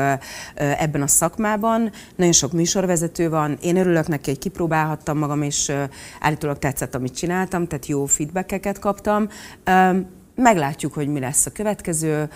ebben 0.56 1.02
a 1.02 1.08
szakmában, 1.08 1.92
nagyon 2.16 2.34
sok 2.34 2.52
műsorvezető 2.52 3.30
van, 3.30 3.58
én 3.62 3.78
örülök 3.78 4.08
neki, 4.08 4.30
hogy 4.30 4.40
kipróbálhattam 4.40 5.18
magam, 5.18 5.42
és 5.42 5.72
állítólag 6.20 6.60
tetszett, 6.60 6.96
amit 6.96 7.16
csináltam, 7.16 7.68
tehát 7.68 7.86
jó 7.86 8.06
feedbackeket 8.06 8.80
kaptam. 8.80 9.28
Meglátjuk, 10.36 10.94
hogy 10.94 11.08
mi 11.08 11.20
lesz 11.20 11.46
a 11.46 11.52
következő 11.52 12.30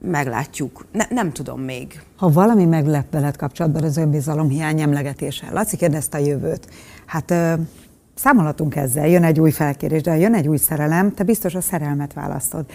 meglátjuk. 0.00 0.86
Ne, 0.92 1.04
nem 1.10 1.32
tudom 1.32 1.60
még. 1.60 2.02
Ha 2.16 2.28
valami 2.28 2.64
meglep 2.64 3.10
veled 3.10 3.36
kapcsolatban 3.36 3.82
az 3.82 3.96
önbizalom 3.96 4.48
hiány 4.48 4.80
emlegetése. 4.80 5.46
Laci 5.52 5.76
kérdezte 5.76 6.18
a 6.18 6.20
jövőt. 6.20 6.68
Hát 7.06 7.30
ö, 7.30 7.52
számolhatunk 8.14 8.76
ezzel, 8.76 9.08
jön 9.08 9.24
egy 9.24 9.40
új 9.40 9.50
felkérés, 9.50 10.02
de 10.02 10.10
ha 10.10 10.16
jön 10.16 10.34
egy 10.34 10.48
új 10.48 10.56
szerelem, 10.56 11.14
te 11.14 11.22
biztos 11.22 11.54
a 11.54 11.60
szerelmet 11.60 12.12
választod. 12.12 12.66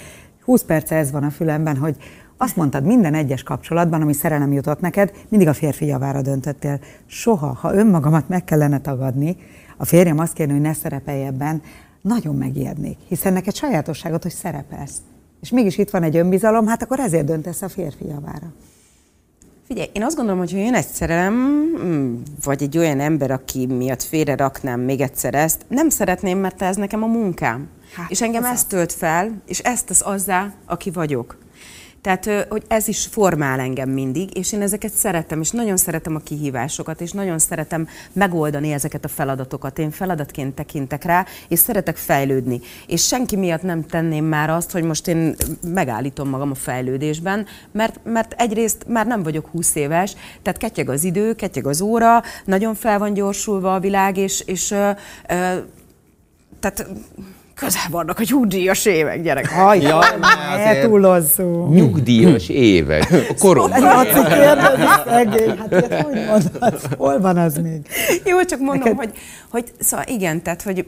20 0.44 0.64
perce 0.64 0.96
ez 0.96 1.12
van 1.12 1.24
a 1.24 1.30
fülemben, 1.30 1.78
hogy 1.78 1.98
azt 2.38 2.56
mondtad, 2.56 2.86
minden 2.86 3.14
egyes 3.14 3.44
kapcsolatban, 3.44 4.02
ami 4.02 4.14
szerelem 4.14 4.54
jutott 4.54 4.80
neked, 4.80 5.12
mindig 5.30 5.48
a 5.48 5.54
férfi 5.54 5.86
javára 5.86 6.22
döntöttél. 6.22 6.80
Soha, 7.06 7.54
ha 7.54 7.74
önmagamat 7.74 8.30
meg 8.30 8.44
kellene 8.44 8.80
tagadni, 8.80 9.38
a 9.78 9.86
férjem 9.86 10.20
azt 10.20 10.34
kérni, 10.34 10.54
hogy 10.54 10.62
ne 10.62 10.74
szerepelj 10.74 11.26
ebben, 11.26 11.62
nagyon 12.02 12.36
megijednék, 12.36 12.98
hiszen 13.08 13.34
neked 13.34 13.56
sajátosságot, 13.56 14.22
hogy 14.22 14.32
szerepelsz 14.32 15.02
és 15.45 15.51
mégis 15.51 15.77
itt 15.77 15.89
van 15.89 16.03
egy 16.03 16.17
önbizalom, 16.17 16.67
hát 16.67 16.84
akkor 16.84 16.99
ezért 16.99 17.25
döntesz 17.25 17.62
a 17.62 17.69
férfi 17.69 18.05
javára. 18.08 18.53
Figyelj, 19.67 19.89
én 19.93 20.03
azt 20.03 20.15
gondolom, 20.15 20.39
hogy 20.39 20.51
ha 20.51 20.58
jön 20.58 20.73
egy 20.73 20.88
szerelem, 20.88 21.63
vagy 22.43 22.63
egy 22.63 22.77
olyan 22.77 22.99
ember, 22.99 23.31
aki 23.31 23.65
miatt 23.65 24.03
félre 24.03 24.36
raknám 24.36 24.79
még 24.79 25.01
egyszer 25.01 25.34
ezt, 25.34 25.65
nem 25.67 25.89
szeretném, 25.89 26.38
mert 26.39 26.62
ez 26.62 26.75
nekem 26.75 27.03
a 27.03 27.08
munkám. 27.08 27.67
Hát, 27.95 28.12
és 28.12 28.21
engem 28.21 28.43
ez 28.43 28.65
tölt 28.65 28.93
fel, 28.93 29.41
és 29.47 29.60
ezt 29.60 29.86
tesz 29.86 30.05
azzá, 30.05 30.53
aki 30.65 30.91
vagyok. 30.91 31.38
Tehát, 32.06 32.48
hogy 32.50 32.63
ez 32.68 32.88
is 32.88 33.06
formál 33.06 33.60
engem 33.60 33.89
mindig, 33.89 34.38
és 34.38 34.52
én 34.52 34.62
ezeket 34.62 34.94
szeretem, 34.94 35.41
és 35.41 35.50
nagyon 35.50 35.78
szeretem 35.78 36.15
a 36.15 36.20
kihívásokat, 36.20 37.02
és 37.02 37.12
nagyon 37.12 37.39
szeretem 37.39 37.88
megoldani 38.13 38.72
ezeket 38.72 39.06
a 39.06 39.08
feladatokat. 39.08 39.80
Én 39.80 39.91
feladatként 39.91 40.56
tekintek 40.56 41.04
rá, 41.04 41.26
és 41.48 41.60
szeretek 41.60 41.98
fejlődni. 41.98 42.62
És 42.88 43.08
senki 43.08 43.36
miatt 43.36 43.62
nem 43.62 43.86
tenném 43.86 44.26
már 44.26 44.50
azt, 44.50 44.72
hogy 44.72 44.84
most 44.84 45.08
én 45.08 45.36
megállítom 45.74 46.30
magam 46.30 46.52
a 46.52 46.56
fejlődésben, 46.56 47.46
mert, 47.72 48.00
mert 48.04 48.34
egyrészt 48.38 48.86
már 48.88 49.08
nem 49.08 49.24
vagyok 49.24 49.48
20 49.48 49.76
éves, 49.76 50.15
tehát 50.41 50.60
ketyeg 50.60 50.89
az 50.89 51.04
idő, 51.04 51.36
ketyeg 51.36 51.68
az 51.68 51.82
óra, 51.82 52.24
nagyon 52.46 52.76
fel 52.76 53.00
van 53.00 53.13
gyorsulva 53.13 53.76
a 53.76 53.80
világ, 53.80 54.18
és, 54.18 54.41
és 54.46 54.72
ö, 54.72 54.89
ö, 55.30 55.58
tehát 56.60 56.88
közel 57.56 57.82
vannak 57.89 58.20
a 58.20 58.24
nyugdíjas 58.30 58.86
évek, 58.86 59.22
gyerek. 59.22 59.50
Haj, 59.50 59.82
ja, 59.82 60.00
ne 60.56 60.80
túlozzunk. 60.80 61.74
Nyugdíjas 61.74 62.50
évek. 62.50 63.08
A 63.30 63.34
koronban. 63.39 63.82
Laci 63.82 64.10
kérdezi, 64.10 64.84
szegény. 65.06 65.58
Hát 65.58 65.72
ilyet 65.72 66.02
hogy 66.02 66.26
mondhatsz? 66.26 66.84
Hol 66.98 67.20
van 67.20 67.38
az 67.38 67.58
még? 67.58 67.80
Jó, 68.26 68.44
csak 68.44 68.60
mondom, 68.60 68.96
Neked... 68.96 68.98
hogy, 68.98 69.12
hogy 69.50 69.72
szóval 69.80 70.06
igen, 70.08 70.41
tehát, 70.41 70.62
hogy 70.62 70.86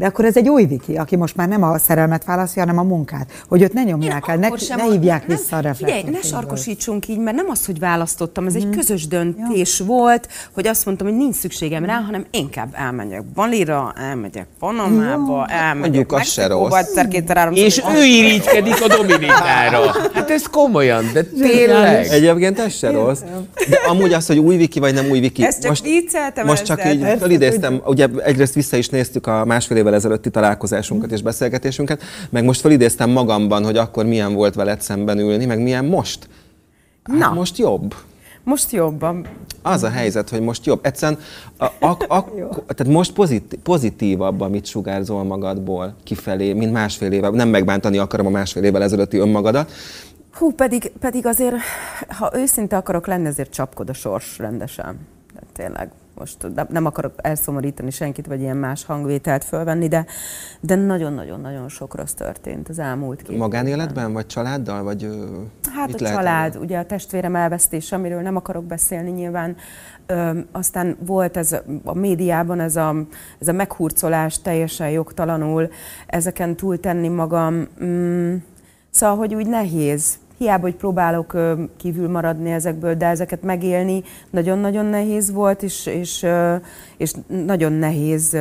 de 0.00 0.06
akkor 0.06 0.24
ez 0.24 0.36
egy 0.36 0.48
új 0.48 0.64
Viki, 0.64 0.96
aki 0.96 1.16
most 1.16 1.36
már 1.36 1.48
nem 1.48 1.62
a 1.62 1.78
szerelmet 1.78 2.24
választja, 2.24 2.62
hanem 2.62 2.78
a 2.78 2.82
munkát. 2.82 3.30
Hogy 3.48 3.62
őt 3.62 3.72
ne 3.72 3.82
nyomják 3.82 4.28
el, 4.28 4.36
ne, 4.36 4.48
ne 4.76 4.82
hívják 4.82 5.26
nem, 5.26 5.36
vissza 5.36 5.56
a 5.56 5.60
reflektor. 5.60 5.98
Figyelj, 5.98 6.16
ne 6.22 6.28
sarkosítsunk 6.28 7.08
így, 7.08 7.18
mert 7.18 7.36
nem 7.36 7.46
az, 7.50 7.66
hogy 7.66 7.78
választottam, 7.78 8.46
ez 8.46 8.52
mm. 8.52 8.56
egy 8.56 8.66
mhm. 8.66 8.76
közös 8.76 9.06
döntés 9.06 9.78
ja. 9.78 9.84
volt, 9.84 10.28
hogy 10.52 10.66
azt 10.66 10.86
mondtam, 10.86 11.06
hogy 11.06 11.16
nincs 11.16 11.34
szükségem 11.34 11.84
rá, 11.84 12.00
hanem 12.00 12.24
inkább 12.30 12.68
elmegyek 12.72 13.24
Balira, 13.24 13.92
elmegyek 13.96 14.46
Panamába, 14.58 15.46
ja. 15.48 15.54
elmegyek 15.54 16.10
Mexikóba, 16.10 16.78
egyszer 16.78 17.08
két 17.08 17.32
És 17.52 17.82
ő 17.94 18.04
irigykedik 18.04 18.82
a 18.82 18.96
Dominikára. 18.96 19.80
Hát 20.12 20.30
ez 20.30 20.46
komolyan, 20.46 21.04
de 21.12 21.22
tényleg. 21.22 22.06
Egyébként 22.06 22.58
ez 22.58 22.74
se 22.74 22.90
rossz. 22.90 23.20
De 23.68 23.76
amúgy 23.88 24.12
az, 24.12 24.26
hogy 24.26 24.38
új 24.38 24.56
Viki 24.56 24.80
vagy 24.80 24.94
nem 24.94 25.10
új 25.10 25.20
Viki. 25.20 25.44
Ezt 25.44 25.60
csak 25.60 25.68
most, 25.68 25.84
Most 26.44 26.64
csak 26.64 26.84
így 26.84 27.06
felidéztem, 27.18 27.80
ugye 27.84 28.06
egyrészt 28.24 28.54
vissza 28.54 28.76
is 28.76 28.88
néztük 28.88 29.26
a 29.26 29.44
másfél 29.44 29.76
évvel 29.90 29.94
ezelőtti 29.94 30.30
találkozásunkat 30.30 31.12
és 31.12 31.22
beszélgetésünket, 31.22 32.02
meg 32.30 32.44
most 32.44 32.60
felidéztem 32.60 33.10
magamban, 33.10 33.64
hogy 33.64 33.76
akkor 33.76 34.06
milyen 34.06 34.34
volt 34.34 34.54
veled 34.54 34.80
szemben 34.80 35.18
ülni, 35.18 35.44
meg 35.44 35.62
milyen 35.62 35.84
most. 35.84 36.28
Hát 37.02 37.18
Na. 37.18 37.32
most 37.32 37.58
jobb. 37.58 37.94
Most 38.44 38.70
jobban. 38.70 39.26
Az 39.62 39.82
a 39.82 39.88
helyzet, 39.88 40.30
hogy 40.30 40.40
most 40.40 40.66
jobb. 40.66 40.80
Egyszerűen 40.82 41.18
a, 41.56 41.64
a, 41.64 41.96
a, 42.08 42.24
tehát 42.74 42.92
most 42.92 43.12
pozitív, 43.12 43.58
pozitívabb, 43.58 44.40
amit 44.40 44.66
sugárzol 44.66 45.24
magadból 45.24 45.94
kifelé, 46.04 46.52
mint 46.52 46.72
másfél 46.72 47.12
éve. 47.12 47.30
Nem 47.30 47.48
megbántani 47.48 47.98
akarom 47.98 48.26
a 48.26 48.30
másfél 48.30 48.62
évvel 48.64 48.82
ezelőtti 48.82 49.18
önmagadat. 49.18 49.72
Hú, 50.32 50.52
pedig, 50.52 50.92
pedig 51.00 51.26
azért, 51.26 51.54
ha 52.08 52.30
őszinte 52.34 52.76
akarok 52.76 53.06
lenni, 53.06 53.26
azért 53.26 53.52
csapkod 53.52 53.88
a 53.88 53.92
sors 53.92 54.38
rendesen. 54.38 54.98
De 55.34 55.40
tényleg 55.52 55.90
most 56.20 56.68
nem 56.68 56.86
akarok 56.86 57.14
elszomorítani 57.16 57.90
senkit, 57.90 58.26
vagy 58.26 58.40
ilyen 58.40 58.56
más 58.56 58.84
hangvételt 58.84 59.44
fölvenni, 59.44 59.88
de, 59.88 60.06
de 60.60 60.74
nagyon-nagyon-nagyon 60.74 61.68
sok 61.68 61.94
rossz 61.94 62.12
történt 62.12 62.68
az 62.68 62.78
elmúlt 62.78 63.22
két 63.22 63.38
Magánéletben, 63.38 64.12
vagy 64.12 64.26
családdal, 64.26 64.82
vagy 64.82 65.08
Hát 65.74 65.94
a 65.94 65.96
család, 65.96 66.56
ugye 66.56 66.78
a 66.78 66.84
testvérem 66.84 67.36
elvesztése, 67.36 67.96
amiről 67.96 68.20
nem 68.20 68.36
akarok 68.36 68.64
beszélni 68.64 69.10
nyilván. 69.10 69.56
Ö, 70.06 70.38
aztán 70.52 70.96
volt 71.06 71.36
ez 71.36 71.56
a 71.84 71.94
médiában 71.94 72.60
ez 72.60 72.76
a, 72.76 72.94
ez 73.38 73.48
a 73.48 73.52
meghurcolás 73.52 74.42
teljesen 74.42 74.90
jogtalanul, 74.90 75.68
ezeken 76.06 76.56
túltenni 76.56 77.08
magam. 77.08 77.68
Mm, 77.84 78.34
szóval, 78.90 79.16
hogy 79.16 79.34
úgy 79.34 79.46
nehéz 79.46 80.18
hiába, 80.40 80.62
hogy 80.62 80.76
próbálok 80.76 81.36
kívül 81.76 82.08
maradni 82.08 82.50
ezekből, 82.50 82.94
de 82.94 83.06
ezeket 83.06 83.42
megélni 83.42 84.02
nagyon-nagyon 84.30 84.86
nehéz 84.86 85.32
volt, 85.32 85.62
és, 85.62 85.86
és, 85.86 86.26
és 86.96 87.12
nagyon 87.26 87.72
nehéz 87.72 88.36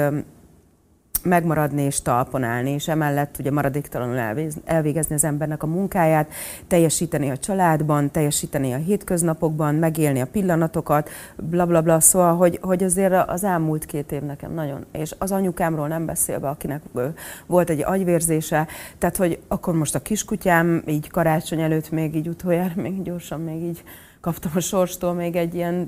megmaradni 1.24 1.82
és 1.82 2.02
talpon 2.02 2.44
állni, 2.44 2.72
és 2.72 2.88
emellett 2.88 3.36
ugye 3.40 3.52
maradéktalanul 3.52 4.48
elvégezni 4.66 5.16
az 5.16 5.24
embernek 5.24 5.64
a 5.64 5.68
munkáját, 5.68 6.32
teljesíteni 6.68 7.30
a 7.30 7.38
családban, 7.38 8.12
teljesíteni 8.12 8.74
a 8.74 8.78
hétköznapokban, 8.78 9.76
megélni 9.76 10.22
a 10.22 10.26
pillanatokat, 10.26 11.10
bla 11.36 11.66
bla 11.66 11.82
bla, 11.82 12.00
szóval, 12.00 12.36
hogy, 12.36 12.60
hogy 12.62 12.84
azért 12.84 13.30
az 13.30 13.44
elmúlt 13.44 13.86
két 13.86 14.12
év 14.12 14.22
nekem 14.22 14.54
nagyon, 14.54 14.86
és 14.92 15.16
az 15.18 15.32
anyukámról 15.32 15.88
nem 15.88 16.06
beszélve, 16.06 16.50
akinek 16.50 16.82
volt 17.46 17.70
egy 17.70 17.84
agyvérzése, 17.84 18.68
tehát, 18.98 19.18
hogy 19.18 19.40
akkor 19.48 19.74
most 19.74 19.96
a 19.96 20.00
kiskutyám 20.00 20.84
így 20.88 21.10
karácsony 21.10 21.62
előtt 21.62 21.92
még 21.92 22.16
így 22.16 22.28
utoljára, 22.28 22.82
még 22.82 23.02
gyorsan 23.02 23.42
még 23.42 23.64
így 23.64 23.84
kaptam 24.22 24.52
a 24.56 24.60
sorstól 24.60 25.14
még 25.14 25.36
egy 25.36 25.56
ilyen 25.56 25.88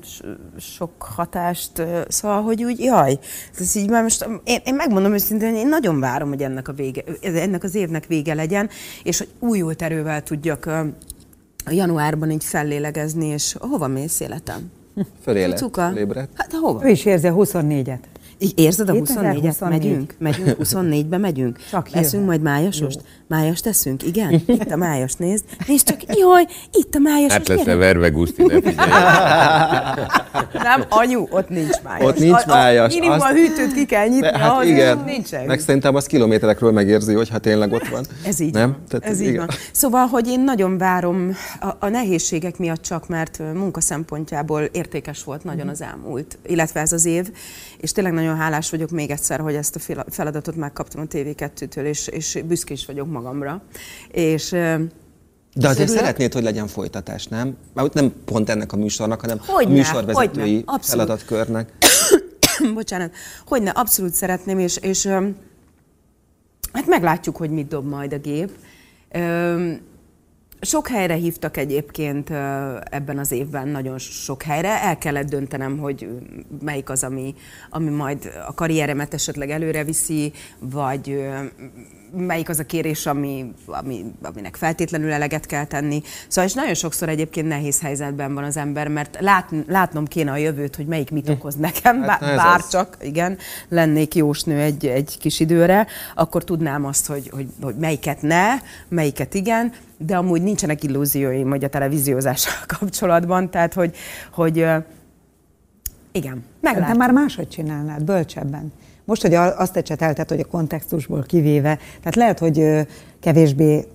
sok 0.59 0.91
hatást, 1.03 1.71
szóval, 2.07 2.41
hogy 2.41 2.63
úgy, 2.63 2.79
jaj, 2.79 3.19
ez 3.59 3.75
így 3.75 3.89
már 3.89 4.03
most, 4.03 4.27
én, 4.43 4.59
én 4.65 4.75
megmondom 4.75 5.13
őszintén, 5.13 5.49
hogy 5.49 5.59
én 5.59 5.67
nagyon 5.67 5.99
várom, 5.99 6.29
hogy 6.29 6.43
ennek, 6.43 6.67
a 6.67 6.73
vége, 6.73 7.03
ennek 7.21 7.63
az 7.63 7.75
évnek 7.75 8.05
vége 8.05 8.33
legyen, 8.33 8.69
és 9.03 9.17
hogy 9.17 9.29
újult 9.39 9.81
erővel 9.81 10.23
tudjak 10.23 10.65
a 10.65 11.71
januárban 11.71 12.31
így 12.31 12.43
fellélegezni, 12.43 13.25
és 13.25 13.55
hova 13.59 13.87
mész 13.87 14.19
életem? 14.19 14.71
Fölé 15.23 15.43
Fölébredt. 15.89 16.31
Hát 16.35 16.53
hova? 16.53 16.85
Ő 16.85 16.89
is 16.89 17.05
érzi 17.05 17.27
a 17.27 17.33
24-et. 17.33 17.99
Érzed 18.55 18.89
a 18.89 18.93
24-et? 18.93 19.41
24. 19.41 19.69
Megyünk? 19.69 20.15
Megyünk, 20.17 20.55
24-be 20.63 21.17
megyünk? 21.17 21.57
Csak 21.71 21.89
Eszünk 21.91 22.25
majd 22.25 22.41
májasost? 22.41 22.99
Jó. 23.03 23.09
Májast 23.27 23.63
teszünk? 23.63 24.03
Igen? 24.03 24.33
Itt 24.47 24.71
a 24.71 24.75
májas, 24.75 25.13
nézd. 25.13 25.45
Nézd 25.67 25.85
csak, 25.85 26.17
jaj, 26.17 26.45
itt 26.73 26.95
a 26.95 26.99
májas. 26.99 27.31
Hát 27.31 27.47
lesz 27.47 27.67
a 27.67 27.75
verve 27.75 28.09
Guszti, 28.09 28.43
ne 28.43 28.59
Nem, 30.63 30.85
anyu, 30.89 31.27
ott 31.29 31.49
nincs 31.49 31.81
májas. 31.83 32.05
Ott 32.05 32.19
nincs 32.19 32.45
májas. 32.45 32.93
A, 32.93 32.95
minimum 32.95 33.21
azt... 33.21 33.31
a 33.31 33.33
hűtőt 33.33 33.73
ki 33.73 33.85
kell 33.85 34.07
nyitni, 34.07 34.27
hát 34.27 34.51
ahhoz 34.51 34.65
igen. 34.65 35.03
nincsen. 35.05 35.45
Meg 35.45 35.59
szerintem 35.59 35.95
az 35.95 36.05
kilométerekről 36.05 36.71
megérzi, 36.71 37.13
hogy 37.13 37.29
hát 37.29 37.41
tényleg 37.41 37.71
ott 37.71 37.87
van. 37.87 38.05
Ez 38.25 38.39
így 38.39 38.53
Nem? 38.53 38.69
van. 38.69 38.83
Tehát 38.87 39.05
ez 39.05 39.21
így 39.21 39.37
van. 39.37 39.47
Szóval, 39.71 40.05
hogy 40.05 40.27
én 40.27 40.39
nagyon 40.39 40.77
várom 40.77 41.35
a, 41.59 41.69
a 41.79 41.89
nehézségek 41.89 42.57
miatt 42.57 42.81
csak, 42.81 43.07
mert 43.07 43.39
munka 43.53 43.81
szempontjából 43.81 44.61
értékes 44.61 45.23
volt 45.23 45.43
nagyon 45.43 45.67
az 45.67 45.81
elmúlt, 45.81 46.37
illetve 46.47 46.79
ez 46.79 46.93
az 46.93 47.05
év, 47.05 47.31
és 47.81 47.91
tényleg 47.91 48.13
nagyon 48.13 48.37
hálás 48.37 48.69
vagyok 48.69 48.89
még 48.89 49.09
egyszer, 49.09 49.39
hogy 49.39 49.55
ezt 49.55 49.75
a 49.75 50.03
feladatot 50.09 50.55
megkaptam 50.55 51.01
a 51.01 51.05
TV2-től, 51.05 51.83
és, 51.83 52.07
és 52.07 52.43
büszke 52.47 52.73
is 52.73 52.85
vagyok 52.85 53.11
magamra. 53.11 53.61
És 54.11 54.49
de 55.53 55.67
azért 55.67 55.89
örülök. 55.89 56.03
szeretnéd, 56.03 56.33
hogy 56.33 56.43
legyen 56.43 56.67
folytatás, 56.67 57.27
nem? 57.27 57.57
Már 57.73 57.89
nem 57.93 58.13
pont 58.25 58.49
ennek 58.49 58.71
a 58.71 58.75
műsornak, 58.75 59.21
hanem 59.21 59.39
hogyne, 59.45 59.71
a 59.71 59.73
műsorvezetői 59.73 60.63
hogyne, 60.65 60.79
feladatkörnek. 60.81 61.71
Bocsánat. 62.73 63.11
Hogyne, 63.45 63.69
abszolút 63.69 64.13
szeretném, 64.13 64.59
és, 64.59 64.77
és 64.77 65.05
hát 66.73 66.85
meglátjuk, 66.87 67.37
hogy 67.37 67.49
mit 67.49 67.67
dob 67.67 67.87
majd 67.87 68.13
a 68.13 68.17
gép. 68.17 68.51
Sok 70.61 70.87
helyre 70.87 71.13
hívtak 71.13 71.57
egyébként 71.57 72.29
ebben 72.89 73.19
az 73.19 73.31
évben, 73.31 73.67
nagyon 73.67 73.97
sok 73.97 74.43
helyre. 74.43 74.81
El 74.81 74.97
kellett 74.97 75.29
döntenem, 75.29 75.77
hogy 75.77 76.07
melyik 76.61 76.89
az, 76.89 77.03
ami, 77.03 77.35
ami 77.69 77.89
majd 77.89 78.31
a 78.47 78.53
karrieremet 78.53 79.13
esetleg 79.13 79.49
előre 79.49 79.83
viszi, 79.83 80.31
vagy 80.59 81.29
melyik 82.13 82.49
az 82.49 82.59
a 82.59 82.65
kérés, 82.65 83.05
ami, 83.05 83.53
ami, 83.65 84.05
aminek 84.21 84.55
feltétlenül 84.55 85.11
eleget 85.11 85.45
kell 85.45 85.65
tenni. 85.65 86.01
Szóval 86.27 86.49
és 86.49 86.53
nagyon 86.55 86.73
sokszor 86.73 87.09
egyébként 87.09 87.47
nehéz 87.47 87.81
helyzetben 87.81 88.33
van 88.33 88.43
az 88.43 88.57
ember, 88.57 88.87
mert 88.87 89.17
lát, 89.19 89.49
látnom 89.67 90.07
kéne 90.07 90.31
a 90.31 90.37
jövőt, 90.37 90.75
hogy 90.75 90.85
melyik 90.85 91.11
mit 91.11 91.25
hm. 91.25 91.31
okoz 91.31 91.55
nekem, 91.55 92.01
hát, 92.01 92.19
bár 92.19 92.67
csak, 92.67 92.97
igen, 93.01 93.37
lennék 93.69 94.15
jósnő 94.15 94.59
egy, 94.59 94.85
egy 94.85 95.17
kis 95.19 95.39
időre, 95.39 95.87
akkor 96.15 96.43
tudnám 96.43 96.85
azt, 96.85 97.07
hogy, 97.07 97.29
hogy, 97.29 97.47
hogy 97.61 97.75
melyiket 97.75 98.21
ne, 98.21 98.47
melyiket 98.87 99.33
igen, 99.33 99.73
de 99.97 100.17
amúgy 100.17 100.41
nincsenek 100.41 100.83
illúzióim, 100.83 101.49
hogy 101.49 101.63
a 101.63 101.69
televíziózással 101.69 102.53
kapcsolatban, 102.77 103.49
tehát 103.49 103.73
hogy, 103.73 103.95
hogy 104.31 104.65
igen, 106.11 106.43
meglátom. 106.59 106.91
De 106.91 106.97
már 106.97 107.11
máshogy 107.11 107.47
csinálnád, 107.47 108.03
bölcsebben. 108.03 108.73
Most, 109.05 109.21
hogy 109.21 109.33
azt 109.33 109.77
ecsetelted, 109.77 110.29
hogy 110.29 110.39
a 110.39 110.45
kontextusból 110.45 111.23
kivéve, 111.23 111.77
tehát 111.99 112.15
lehet, 112.15 112.39
hogy 112.39 112.87
kevésbé 113.19 113.87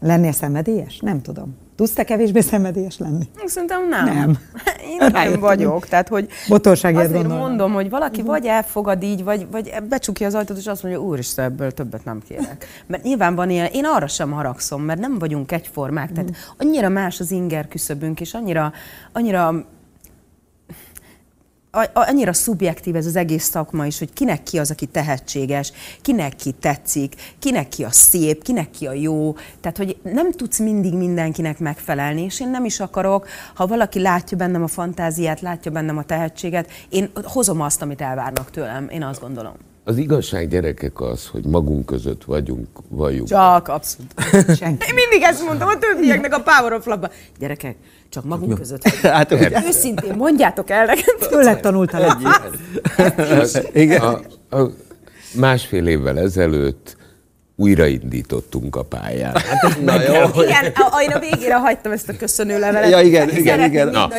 lennél 0.00 0.32
szenvedélyes? 0.32 0.98
Nem 0.98 1.22
tudom. 1.22 1.56
Tudsz 1.76 1.92
te 1.92 2.04
kevésbé 2.04 2.40
szenvedélyes 2.40 2.98
lenni? 2.98 3.28
Szerintem 3.44 3.88
nem. 3.88 4.04
Nem. 4.04 4.38
Én 5.00 5.10
nem 5.12 5.40
vagyok. 5.40 5.86
Tehát, 5.86 6.08
hogy 6.08 6.28
azért 6.96 7.12
gondolom. 7.12 7.38
mondom, 7.38 7.72
hogy 7.72 7.90
valaki 7.90 8.20
uh-huh. 8.20 8.34
vagy 8.34 8.46
elfogad 8.46 9.02
így, 9.02 9.24
vagy, 9.24 9.46
vagy 9.50 9.74
becsukja 9.88 10.26
az 10.26 10.34
ajtót, 10.34 10.56
és 10.56 10.66
azt 10.66 10.82
mondja, 10.82 11.00
úristen, 11.00 11.44
ebből 11.44 11.70
többet 11.72 12.04
nem 12.04 12.22
kérek. 12.28 12.66
Mert 12.86 13.02
nyilván 13.02 13.34
van 13.34 13.50
ilyen, 13.50 13.68
én 13.72 13.84
arra 13.84 14.06
sem 14.06 14.30
haragszom, 14.30 14.82
mert 14.82 15.00
nem 15.00 15.18
vagyunk 15.18 15.52
egyformák. 15.52 16.12
Tehát 16.12 16.30
uh-huh. 16.30 16.44
annyira 16.58 16.88
más 16.88 17.20
az 17.20 17.30
inger 17.30 17.68
küszöbünk, 17.68 18.20
és 18.20 18.34
annyira, 18.34 18.72
annyira 19.12 19.64
annyira 21.92 22.32
szubjektív 22.32 22.96
ez 22.96 23.06
az 23.06 23.16
egész 23.16 23.44
szakma 23.44 23.86
is, 23.86 23.98
hogy 23.98 24.12
kinek 24.12 24.42
ki 24.42 24.58
az, 24.58 24.70
aki 24.70 24.86
tehetséges, 24.86 25.72
kinek 26.02 26.36
ki 26.36 26.52
tetszik, 26.52 27.14
kinek 27.38 27.68
ki 27.68 27.84
a 27.84 27.90
szép, 27.90 28.42
kinek 28.42 28.70
ki 28.70 28.86
a 28.86 28.92
jó. 28.92 29.34
Tehát, 29.60 29.76
hogy 29.76 29.96
nem 30.02 30.32
tudsz 30.32 30.58
mindig 30.58 30.94
mindenkinek 30.94 31.58
megfelelni, 31.58 32.22
és 32.22 32.40
én 32.40 32.48
nem 32.50 32.64
is 32.64 32.80
akarok, 32.80 33.28
ha 33.54 33.66
valaki 33.66 34.00
látja 34.00 34.36
bennem 34.36 34.62
a 34.62 34.68
fantáziát, 34.68 35.40
látja 35.40 35.70
bennem 35.70 35.98
a 35.98 36.04
tehetséget, 36.04 36.70
én 36.88 37.10
hozom 37.24 37.60
azt, 37.60 37.82
amit 37.82 38.00
elvárnak 38.00 38.50
tőlem, 38.50 38.88
én 38.88 39.02
azt 39.02 39.20
gondolom. 39.20 39.73
Az 39.86 39.96
igazság 39.96 40.48
gyerekek 40.48 41.00
az, 41.00 41.26
hogy 41.26 41.44
magunk 41.44 41.86
között 41.86 42.24
vagyunk, 42.24 42.68
vagyunk. 42.88 43.28
Csak, 43.28 43.68
abszolút. 43.68 44.12
Senki. 44.58 44.86
Én 44.88 44.94
mindig 44.94 45.22
ezt 45.22 45.44
mondtam 45.44 45.68
a 45.68 45.78
többieknek 45.78 46.34
a 46.34 46.40
Power 46.42 46.72
of 46.72 46.86
Love-ban. 46.86 47.10
Gyerekek, 47.38 47.76
csak 48.08 48.24
magunk 48.24 48.58
között 48.58 48.82
vagyunk. 48.82 49.02
Hát, 49.16 49.32
ugye. 49.32 49.62
Őszintén, 49.66 50.14
mondjátok 50.14 50.70
el 50.70 50.84
nekem. 50.84 51.16
Tőlek 51.30 51.60
tanultál 51.60 52.04
egy 52.04 52.16
Igen. 53.72 54.00
A, 54.00 54.20
a 54.56 54.70
másfél 55.34 55.86
évvel 55.86 56.18
ezelőtt 56.18 56.96
újraindítottunk 57.56 58.76
a 58.76 58.82
pályán. 58.82 59.36
Hát 59.36 59.80
Na 59.80 60.02
jó, 60.02 60.26
hogy... 60.26 60.44
Igen, 60.44 60.64
én 61.02 61.10
a 61.10 61.18
végére 61.18 61.54
hagytam 61.54 61.92
ezt 61.92 62.08
a 62.08 62.16
köszönő 62.16 62.58
levelet. 62.58 62.90
Ja, 62.90 63.00
igen, 63.00 63.36
igen, 63.36 63.60
igen. 63.64 63.88
Na, 63.88 64.10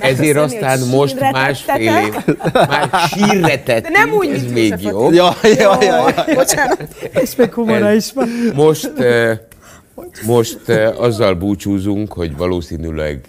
ezért 0.00 0.36
aztán 0.36 0.80
most 0.80 1.20
másfél 1.20 1.96
év, 1.96 2.34
már 2.52 2.88
sírretett. 3.08 3.88
nem 3.88 4.12
úgy, 4.12 4.28
ez 4.28 4.52
még 4.52 4.74
jobb. 4.80 5.12
Ja, 5.12 5.36
ja, 5.42 5.76
ja, 5.80 6.10
ja. 6.16 6.24
Bocsánat. 6.34 6.88
És 7.22 7.36
még 7.36 7.52
humora 7.52 7.92
is 7.92 8.12
van. 8.12 8.28
Most, 8.54 8.92
most 10.26 10.58
azzal 10.98 11.34
búcsúzunk, 11.34 12.12
hogy 12.12 12.36
valószínűleg 12.36 13.20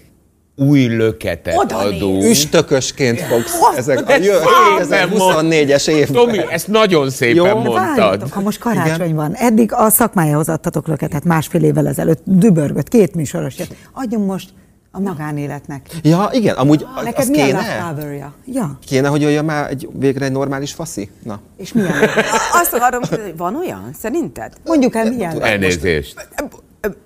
új 0.55 0.85
löketet 0.85 1.57
Oda 1.57 1.77
adunk. 1.77 2.23
Üstökösként 2.23 3.21
fogsz 3.21 3.77
ezek 3.77 4.09
a 4.09 4.15
jö, 4.15 4.39
2024-es 4.79 5.87
év. 5.87 6.09
Tomi, 6.11 6.39
ezt 6.49 6.67
nagyon 6.67 7.09
szépen 7.09 7.35
Jó, 7.35 7.45
mondtad. 7.45 7.73
Várjatok, 7.97 8.33
ha 8.33 8.41
most 8.41 8.59
karácsony 8.59 8.95
Igen? 8.95 9.15
van, 9.15 9.33
eddig 9.33 9.73
a 9.73 9.89
szakmájához 9.89 10.49
adtatok 10.49 10.87
löketet 10.87 11.23
másfél 11.23 11.63
évvel 11.63 11.87
ezelőtt, 11.87 12.21
dübörgött, 12.25 12.87
két 12.87 13.15
műsoros 13.15 13.57
jött. 13.57 13.75
Adjunk 13.93 14.25
most 14.27 14.49
a 14.91 14.99
magánéletnek. 14.99 15.89
Ja, 16.01 16.29
igen, 16.31 16.55
amúgy 16.55 16.85
Neked 17.03 17.17
az 17.17 17.29
kéne? 17.29 17.93
a 18.21 18.33
Ja. 18.45 18.79
Kéne, 18.85 19.07
hogy 19.07 19.21
jöjjön 19.21 19.45
már 19.45 19.69
egy, 19.69 19.89
végre 19.93 20.25
egy 20.25 20.31
normális 20.31 20.73
faszi? 20.73 21.09
Na. 21.23 21.39
És 21.57 21.73
milyen? 21.73 21.93
Azt 22.61 22.73
akarom, 22.73 23.01
hogy 23.09 23.33
van 23.37 23.55
olyan? 23.55 23.89
Szerinted? 23.99 24.53
Mondjuk 24.65 24.95
el, 24.95 25.09
milyen? 25.09 25.41
Elnézést. 25.43 26.27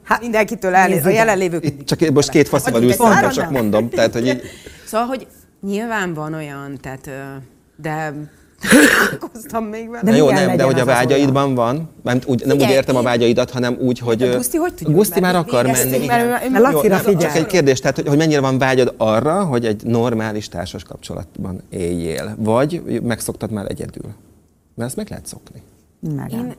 Hát 0.04 0.22
mindenkitől 0.22 0.76
elnéz, 0.76 1.06
a 1.06 1.10
jelenlévők. 1.10 1.84
Csak 1.84 2.10
most 2.10 2.30
két 2.30 2.48
faszival 2.48 2.84
ülsz, 2.84 2.98
csak 3.34 3.50
mondom. 3.50 3.90
Tehát, 3.90 4.14
hogy 4.14 4.28
így... 4.28 4.42
Szóval, 4.86 5.08
hogy 5.08 5.28
nyilván 5.62 6.14
van 6.14 6.34
olyan, 6.34 6.78
tehát, 6.82 7.10
de 7.76 8.14
találkoztam 8.62 9.64
még 9.64 9.90
vele. 9.90 10.12
De 10.12 10.18
jó, 10.18 10.30
nem, 10.30 10.58
de 10.58 10.64
hogy 10.64 10.80
a 10.80 10.86
vágyaidban 10.86 11.56
van, 11.56 11.90
nem, 12.04 12.20
úgy, 12.26 12.46
nem 12.46 12.58
úgy 12.58 12.70
értem 12.70 12.96
a 12.96 13.02
vágyaidat, 13.02 13.50
hanem 13.50 13.78
úgy, 13.80 14.00
hogy... 14.00 14.22
A 14.22 14.36
Guszti 14.36 14.58
hogy 14.58 14.74
tudjuk? 14.74 14.96
Guszti 14.96 15.20
már 15.20 15.36
akar 15.36 15.66
menni. 15.66 16.06
Mert, 16.06 16.50
mert 16.50 16.64
Lacira 16.64 16.98
figyel. 16.98 17.22
Csak 17.22 17.36
egy 17.36 17.46
kérdés, 17.46 17.80
tehát, 17.80 17.96
hogy, 17.96 18.08
hogy 18.08 18.18
mennyire 18.18 18.40
van 18.40 18.58
vágyad 18.58 18.94
arra, 18.98 19.44
hogy 19.44 19.66
egy 19.66 19.84
normális 19.84 20.48
társas 20.48 20.84
kapcsolatban 20.84 21.62
éljél, 21.70 22.36
vagy 22.38 23.02
megszoktad 23.04 23.52
már 23.52 23.66
egyedül? 23.70 24.14
Mert 24.76 24.90
ezt 24.90 24.98
meg 24.98 25.10
lehet 25.10 25.26
szokni. 25.26 25.62
Meg. 26.00 26.32
Én 26.32 26.56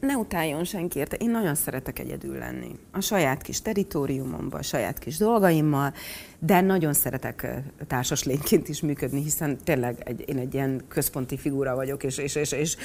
ne 0.00 0.16
utáljon 0.16 0.64
senki 0.64 0.98
érte, 0.98 1.16
én 1.16 1.30
nagyon 1.30 1.54
szeretek 1.54 1.98
egyedül 1.98 2.38
lenni. 2.38 2.78
A 2.92 3.00
saját 3.00 3.42
kis 3.42 3.62
teritoriumomban, 3.62 4.60
a 4.60 4.62
saját 4.62 4.98
kis 4.98 5.16
dolgaimmal, 5.16 5.92
de 6.38 6.60
nagyon 6.60 6.92
szeretek 6.92 7.62
társas 7.86 8.24
lényként 8.24 8.68
is 8.68 8.80
működni, 8.80 9.22
hiszen 9.22 9.58
tényleg 9.64 10.02
egy, 10.04 10.24
én 10.28 10.38
egy 10.38 10.54
ilyen 10.54 10.82
központi 10.88 11.36
figura 11.36 11.74
vagyok, 11.74 12.02
és, 12.02 12.18
és, 12.18 12.34
és, 12.34 12.52
és 12.52 12.76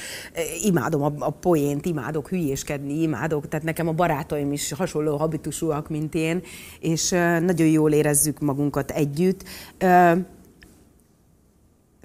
imádom 0.62 1.02
a, 1.02 1.12
a 1.18 1.30
poént, 1.30 1.86
imádok 1.86 2.28
hülyéskedni, 2.28 3.02
imádok, 3.02 3.48
tehát 3.48 3.64
nekem 3.64 3.88
a 3.88 3.92
barátaim 3.92 4.52
is 4.52 4.72
hasonló 4.72 5.16
habitusúak, 5.16 5.88
mint 5.88 6.14
én, 6.14 6.42
és 6.80 7.10
nagyon 7.40 7.66
jól 7.66 7.92
érezzük 7.92 8.38
magunkat 8.38 8.90
együtt 8.90 9.44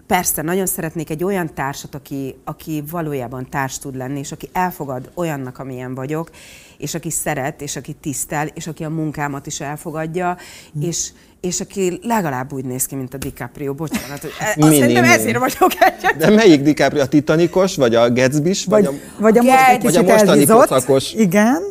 Persze, 0.08 0.42
nagyon 0.42 0.66
szeretnék 0.66 1.10
egy 1.10 1.24
olyan 1.24 1.54
társat, 1.54 1.96
aki, 1.96 2.36
aki 2.44 2.84
valójában 2.92 3.50
társ 3.50 3.80
tud 3.80 3.96
lenni, 3.96 4.20
és 4.20 4.32
aki 4.32 4.50
elfogad 4.54 5.10
olyannak, 5.14 5.60
amilyen 5.60 5.96
vagyok, 5.96 6.30
és 6.78 6.96
aki 6.96 7.10
szeret, 7.10 7.62
és 7.62 7.76
aki 7.76 7.94
tisztel, 7.94 8.48
és 8.54 8.68
aki 8.68 8.84
a 8.84 8.90
munkámat 8.90 9.48
is 9.48 9.60
elfogadja, 9.60 10.38
mm. 10.78 10.82
és, 10.82 11.12
és 11.42 11.60
aki 11.60 12.00
legalább 12.04 12.54
úgy 12.54 12.66
néz 12.66 12.86
ki, 12.86 12.96
mint 12.96 13.14
a 13.14 13.18
DiCaprio, 13.18 13.74
bocsánat, 13.74 14.20
hogy 14.20 14.32
e, 14.40 14.56
azt 14.60 14.74
szerintem 14.74 15.04
ezért 15.04 15.38
vagyok 15.38 15.72
egyet. 15.80 16.18
De 16.18 16.30
melyik 16.30 16.62
DiCaprio? 16.62 17.02
A 17.02 17.08
Titanicos, 17.08 17.76
vagy 17.76 17.96
a 17.96 18.14
gatsby 18.14 18.54
vagy, 18.66 18.66
vagy, 18.66 18.86
a, 18.86 18.92
vagy, 19.20 19.38
a, 19.38 19.42
most, 19.42 19.82
vagy 19.82 19.96
a 19.96 20.02
mostani 20.02 20.46
kocakos? 20.46 21.14
Igen. 21.14 21.64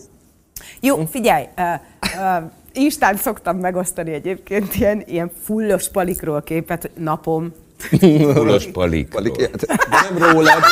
Jó, 0.81 1.07
figyelj, 1.07 1.45
uh, 1.57 1.65
uh, 2.03 2.51
Instán 2.73 3.17
szoktam 3.17 3.57
megosztani 3.57 4.13
egyébként 4.13 4.75
ilyen, 4.75 5.03
ilyen 5.07 5.31
fullos 5.45 5.89
palikról 5.89 6.43
képet, 6.43 6.91
napom, 6.97 7.53
Fullos 8.35 8.67
palik. 8.73 9.09
palik. 9.09 9.37
De 9.37 9.49
nem 9.91 10.33
rólad, 10.33 10.63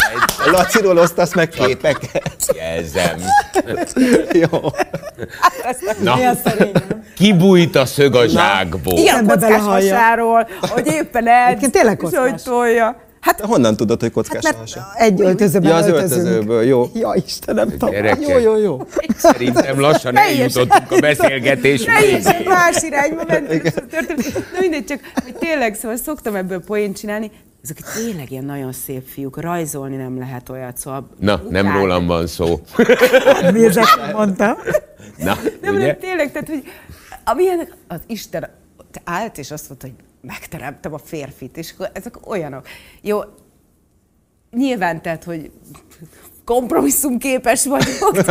a 0.46 0.50
Laciról 0.56 0.98
osztasz 0.98 1.34
meg 1.34 1.48
képeket. 1.48 2.54
Jelzem. 2.56 3.16
Jó. 4.32 4.60
Na, 6.02 6.18
kibújt 7.16 7.76
a 7.76 7.86
szög 7.86 8.14
a 8.14 8.26
zsákból. 8.26 8.98
Igen, 8.98 9.26
kockás 9.26 9.60
hasáról, 9.60 10.48
hogy 10.60 10.86
éppen 10.86 11.28
el, 11.28 11.56
hogy 12.20 12.42
tolja. 12.44 12.96
Hát 13.22 13.40
honnan 13.40 13.76
tudod, 13.76 14.00
hogy 14.00 14.10
kockás 14.10 14.44
hát? 14.44 14.94
Egy 14.96 15.20
öltözőben 15.20 15.70
Ja, 15.70 15.76
az 15.76 15.86
öltözőből, 15.86 16.62
jó. 16.62 16.90
Ja, 16.94 17.12
Istenem, 17.26 17.68
tudom. 17.68 17.94
Jó, 18.20 18.38
jó, 18.38 18.56
jó. 18.56 18.86
Szerintem 19.16 19.80
lassan 19.80 20.16
eljutottunk 20.16 20.90
a 20.90 21.00
beszélgetés 21.00 21.84
végére. 21.84 22.42
más 22.44 22.82
irányba 22.82 23.24
mentünk. 23.26 23.62
Na 24.52 24.58
mindegy, 24.60 24.84
csak 24.84 25.00
hogy 25.24 25.34
tényleg, 25.34 25.74
szóval 25.74 25.96
szoktam 25.96 26.34
ebből 26.34 26.60
poént 26.64 26.98
csinálni, 26.98 27.30
ezek 27.62 27.78
tényleg 27.94 28.30
ilyen 28.30 28.44
nagyon 28.44 28.72
szép 28.72 29.06
fiúk, 29.06 29.40
rajzolni 29.40 29.96
nem 29.96 30.18
lehet 30.18 30.48
olyat, 30.48 30.76
szóval... 30.76 31.08
Na, 31.18 31.34
után... 31.34 31.64
nem 31.64 31.76
rólam 31.76 32.06
van 32.06 32.26
szó. 32.26 32.60
Miért 33.52 33.78
mondta? 34.12 34.58
Na, 35.16 35.38
nem, 35.60 35.74
ugye? 35.74 35.86
Nem, 35.86 35.98
tényleg, 35.98 36.32
tehát, 36.32 36.48
hogy 36.48 36.62
amilyen 37.24 37.68
az 37.88 38.00
Isten 38.06 38.48
állt, 39.04 39.38
és 39.38 39.50
azt 39.50 39.68
mondta, 39.68 39.86
hogy 39.86 39.96
megteremtem 40.22 40.92
a 40.94 40.98
férfit, 40.98 41.56
és 41.56 41.74
ezek 41.92 42.28
olyanok. 42.28 42.66
Jó, 43.00 43.20
nyilván 44.50 45.02
tehát, 45.02 45.24
hogy 45.24 45.50
kompromisszum 46.44 47.18
képes 47.18 47.66
vagyok. 47.66 48.26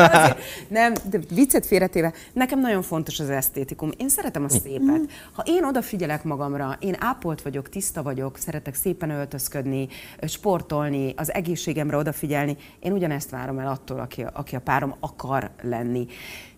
Nem, 0.68 0.94
de 1.10 1.20
viccet 1.34 1.66
félretéve, 1.66 2.14
nekem 2.34 2.60
nagyon 2.60 2.82
fontos 2.82 3.20
az 3.20 3.30
esztétikum. 3.30 3.90
Én 3.98 4.10
szeretem 4.10 4.44
a 4.44 4.50
szépet. 4.50 5.12
Ha 5.34 5.44
én 5.46 5.64
odafigyelek 5.64 6.24
magamra, 6.24 6.78
én 6.80 6.96
ápolt 7.00 7.42
vagyok, 7.42 7.70
tiszta 7.70 8.04
vagyok, 8.04 8.38
szeretek 8.38 8.76
szépen 8.76 9.10
öltözködni, 9.10 9.88
sportolni, 10.28 11.14
az 11.18 11.34
egészségemre 11.34 11.98
odafigyelni, 11.98 12.58
én 12.80 12.92
ugyanezt 12.92 13.30
várom 13.30 13.60
el 13.60 13.68
attól, 13.68 14.00
aki, 14.00 14.26
aki 14.34 14.56
a 14.56 14.60
párom 14.60 14.96
akar 15.00 15.52
lenni. 15.62 16.08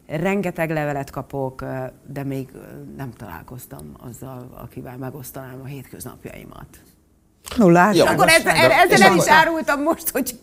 Rengeteg 0.08 0.70
levelet 0.72 1.10
kapok, 1.10 1.66
de 2.08 2.24
még 2.24 2.50
nem 2.98 3.14
találkoztam 3.14 3.94
azzal, 4.00 4.50
akivel 4.64 4.98
megosztanám 4.98 5.60
a 5.62 5.66
hétköznapjaimat. 5.66 6.68
No, 7.58 7.70
Jó, 7.92 8.06
Akkor 8.06 8.28
ezzel, 8.28 8.56
ezzel 8.56 9.02
el 9.02 9.16
is 9.16 9.28
árultam 9.28 9.82
most, 9.82 10.10
hogy 10.10 10.40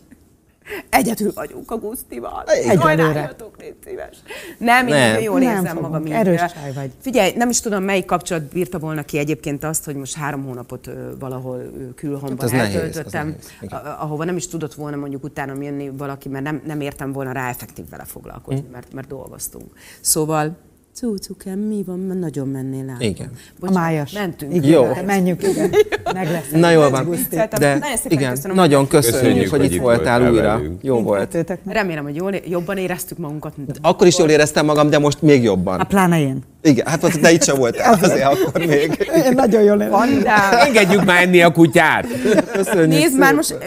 Egyedül 0.89 1.31
vagyunk 1.33 1.71
a 1.71 1.77
Gusztival. 1.77 2.43
Egyelőre. 2.45 3.35
légy 3.59 3.75
szíves. 3.85 4.17
Nem, 4.57 4.87
én 4.87 4.93
nem. 4.93 5.21
jól 5.21 5.39
nem 5.39 5.55
érzem 5.55 5.77
magam. 5.77 6.05
Erős 6.05 6.39
csaj 6.39 6.73
vagy. 6.73 6.91
Figyelj, 6.99 7.31
nem 7.35 7.49
is 7.49 7.59
tudom, 7.59 7.83
melyik 7.83 8.05
kapcsolat 8.05 8.43
bírta 8.43 8.79
volna 8.79 9.03
ki 9.03 9.17
egyébként 9.17 9.63
azt, 9.63 9.85
hogy 9.85 9.95
most 9.95 10.15
három 10.15 10.43
hónapot 10.43 10.89
valahol 11.19 11.71
külhomban 11.95 12.49
hát 12.49 12.59
eltöltöttem, 12.73 13.35
nehéz, 13.59 13.79
ahova 13.99 14.23
nem 14.23 14.35
is 14.35 14.47
tudott 14.47 14.73
volna 14.73 14.95
mondjuk 14.95 15.23
utána 15.23 15.63
jönni 15.63 15.89
valaki, 15.89 16.29
mert 16.29 16.43
nem, 16.43 16.61
nem 16.65 16.81
értem 16.81 17.11
volna 17.11 17.31
rá 17.31 17.49
effektív 17.49 17.89
vele 17.89 18.03
foglalkozni, 18.03 18.65
hm. 18.65 18.71
mert, 18.71 18.93
mert 18.93 19.07
dolgoztunk. 19.07 19.65
Szóval 20.01 20.57
Cucukám, 20.93 21.59
mi 21.59 21.83
van? 21.85 21.99
Mert 21.99 22.19
nagyon 22.19 22.47
mennél 22.47 22.89
át. 22.89 23.01
Igen. 23.01 23.31
Bocsánat, 23.59 23.77
a 23.77 23.79
májas. 23.81 24.11
Mentünk. 24.11 24.53
Igen, 24.53 24.69
Jó. 24.69 24.87
Menjünk, 25.05 25.43
igen. 25.43 25.69
Meg 26.13 26.31
lesz. 26.31 26.49
Na 26.51 26.69
jól 26.69 26.89
van. 26.89 27.15
De 27.59 27.77
nagyon 27.77 27.97
igen, 28.07 28.33
köszönöm, 28.33 28.55
nagyon 28.55 28.87
köszönjük, 28.87 29.21
köszönjük 29.21 29.49
hogy, 29.49 29.59
hogy 29.59 29.73
itt 29.73 29.81
voltál 29.81 30.31
újra. 30.31 30.57
Velünk. 30.57 30.83
Jó 30.83 31.01
volt. 31.01 31.57
Remélem, 31.65 32.03
hogy 32.03 32.15
jól, 32.15 32.35
jobban 32.47 32.77
éreztük 32.77 33.17
magunkat. 33.17 33.53
Akkor 33.81 34.07
is 34.07 34.17
jól 34.17 34.29
éreztem 34.29 34.65
magam, 34.65 34.89
de 34.89 34.99
most 34.99 35.21
még 35.21 35.43
jobban. 35.43 35.79
A 35.79 35.83
pláne 35.83 36.19
én. 36.19 36.43
Igen, 36.63 36.87
hát 36.87 37.19
te 37.21 37.31
itt 37.31 37.43
sem 37.43 37.57
voltál, 37.57 37.93
azért 38.01 38.23
akkor 38.23 38.65
még. 38.65 39.11
Én 39.25 39.31
nagyon 39.33 39.61
jól 39.61 39.81
éreztem. 39.81 40.59
Engedjük 40.59 41.05
már 41.05 41.21
enni 41.21 41.41
a 41.41 41.51
kutyát. 41.51 42.07
Köszönjük 42.51 42.99
Nézd 42.99 43.17
már 43.17 43.33
most, 43.33 43.57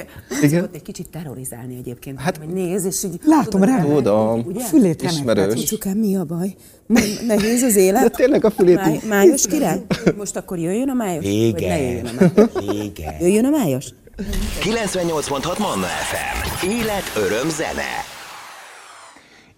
igen? 0.43 0.69
egy 0.75 0.83
kicsit 0.83 1.09
terrorizálni 1.11 1.77
egyébként. 1.79 2.21
Hát, 2.21 2.41
nézd, 2.53 2.87
és 2.87 3.05
így... 3.05 3.21
Látom 3.25 3.63
rá. 3.65 3.81
Tudom. 3.81 4.47
Fülét 4.69 5.03
Ismerős. 5.03 5.63
Csukám, 5.63 5.97
mi 5.97 6.17
a 6.17 6.25
baj? 6.25 6.55
Nehéz 7.27 7.63
az 7.63 7.77
élet. 7.77 8.03
De 8.03 8.09
tényleg 8.09 8.45
a 8.45 8.51
fülét 8.51 8.77
Máj, 8.77 9.01
Májos 9.09 9.47
király? 9.47 9.81
Most 10.17 10.37
akkor 10.37 10.59
jöjjön 10.59 10.89
a 10.89 10.95
májos? 10.95 11.25
Vége. 11.25 11.79
jöjjön 11.79 12.07
a 12.07 12.13
májos? 12.21 12.51
Vége. 12.67 13.17
Jöjjön 13.21 13.45
a 13.45 13.51
májos? 13.51 13.87
98.6 14.63 15.59
Manna 15.59 15.87
FM. 15.87 16.67
Élet, 16.69 17.13
öröm, 17.17 17.49
zene. 17.51 17.93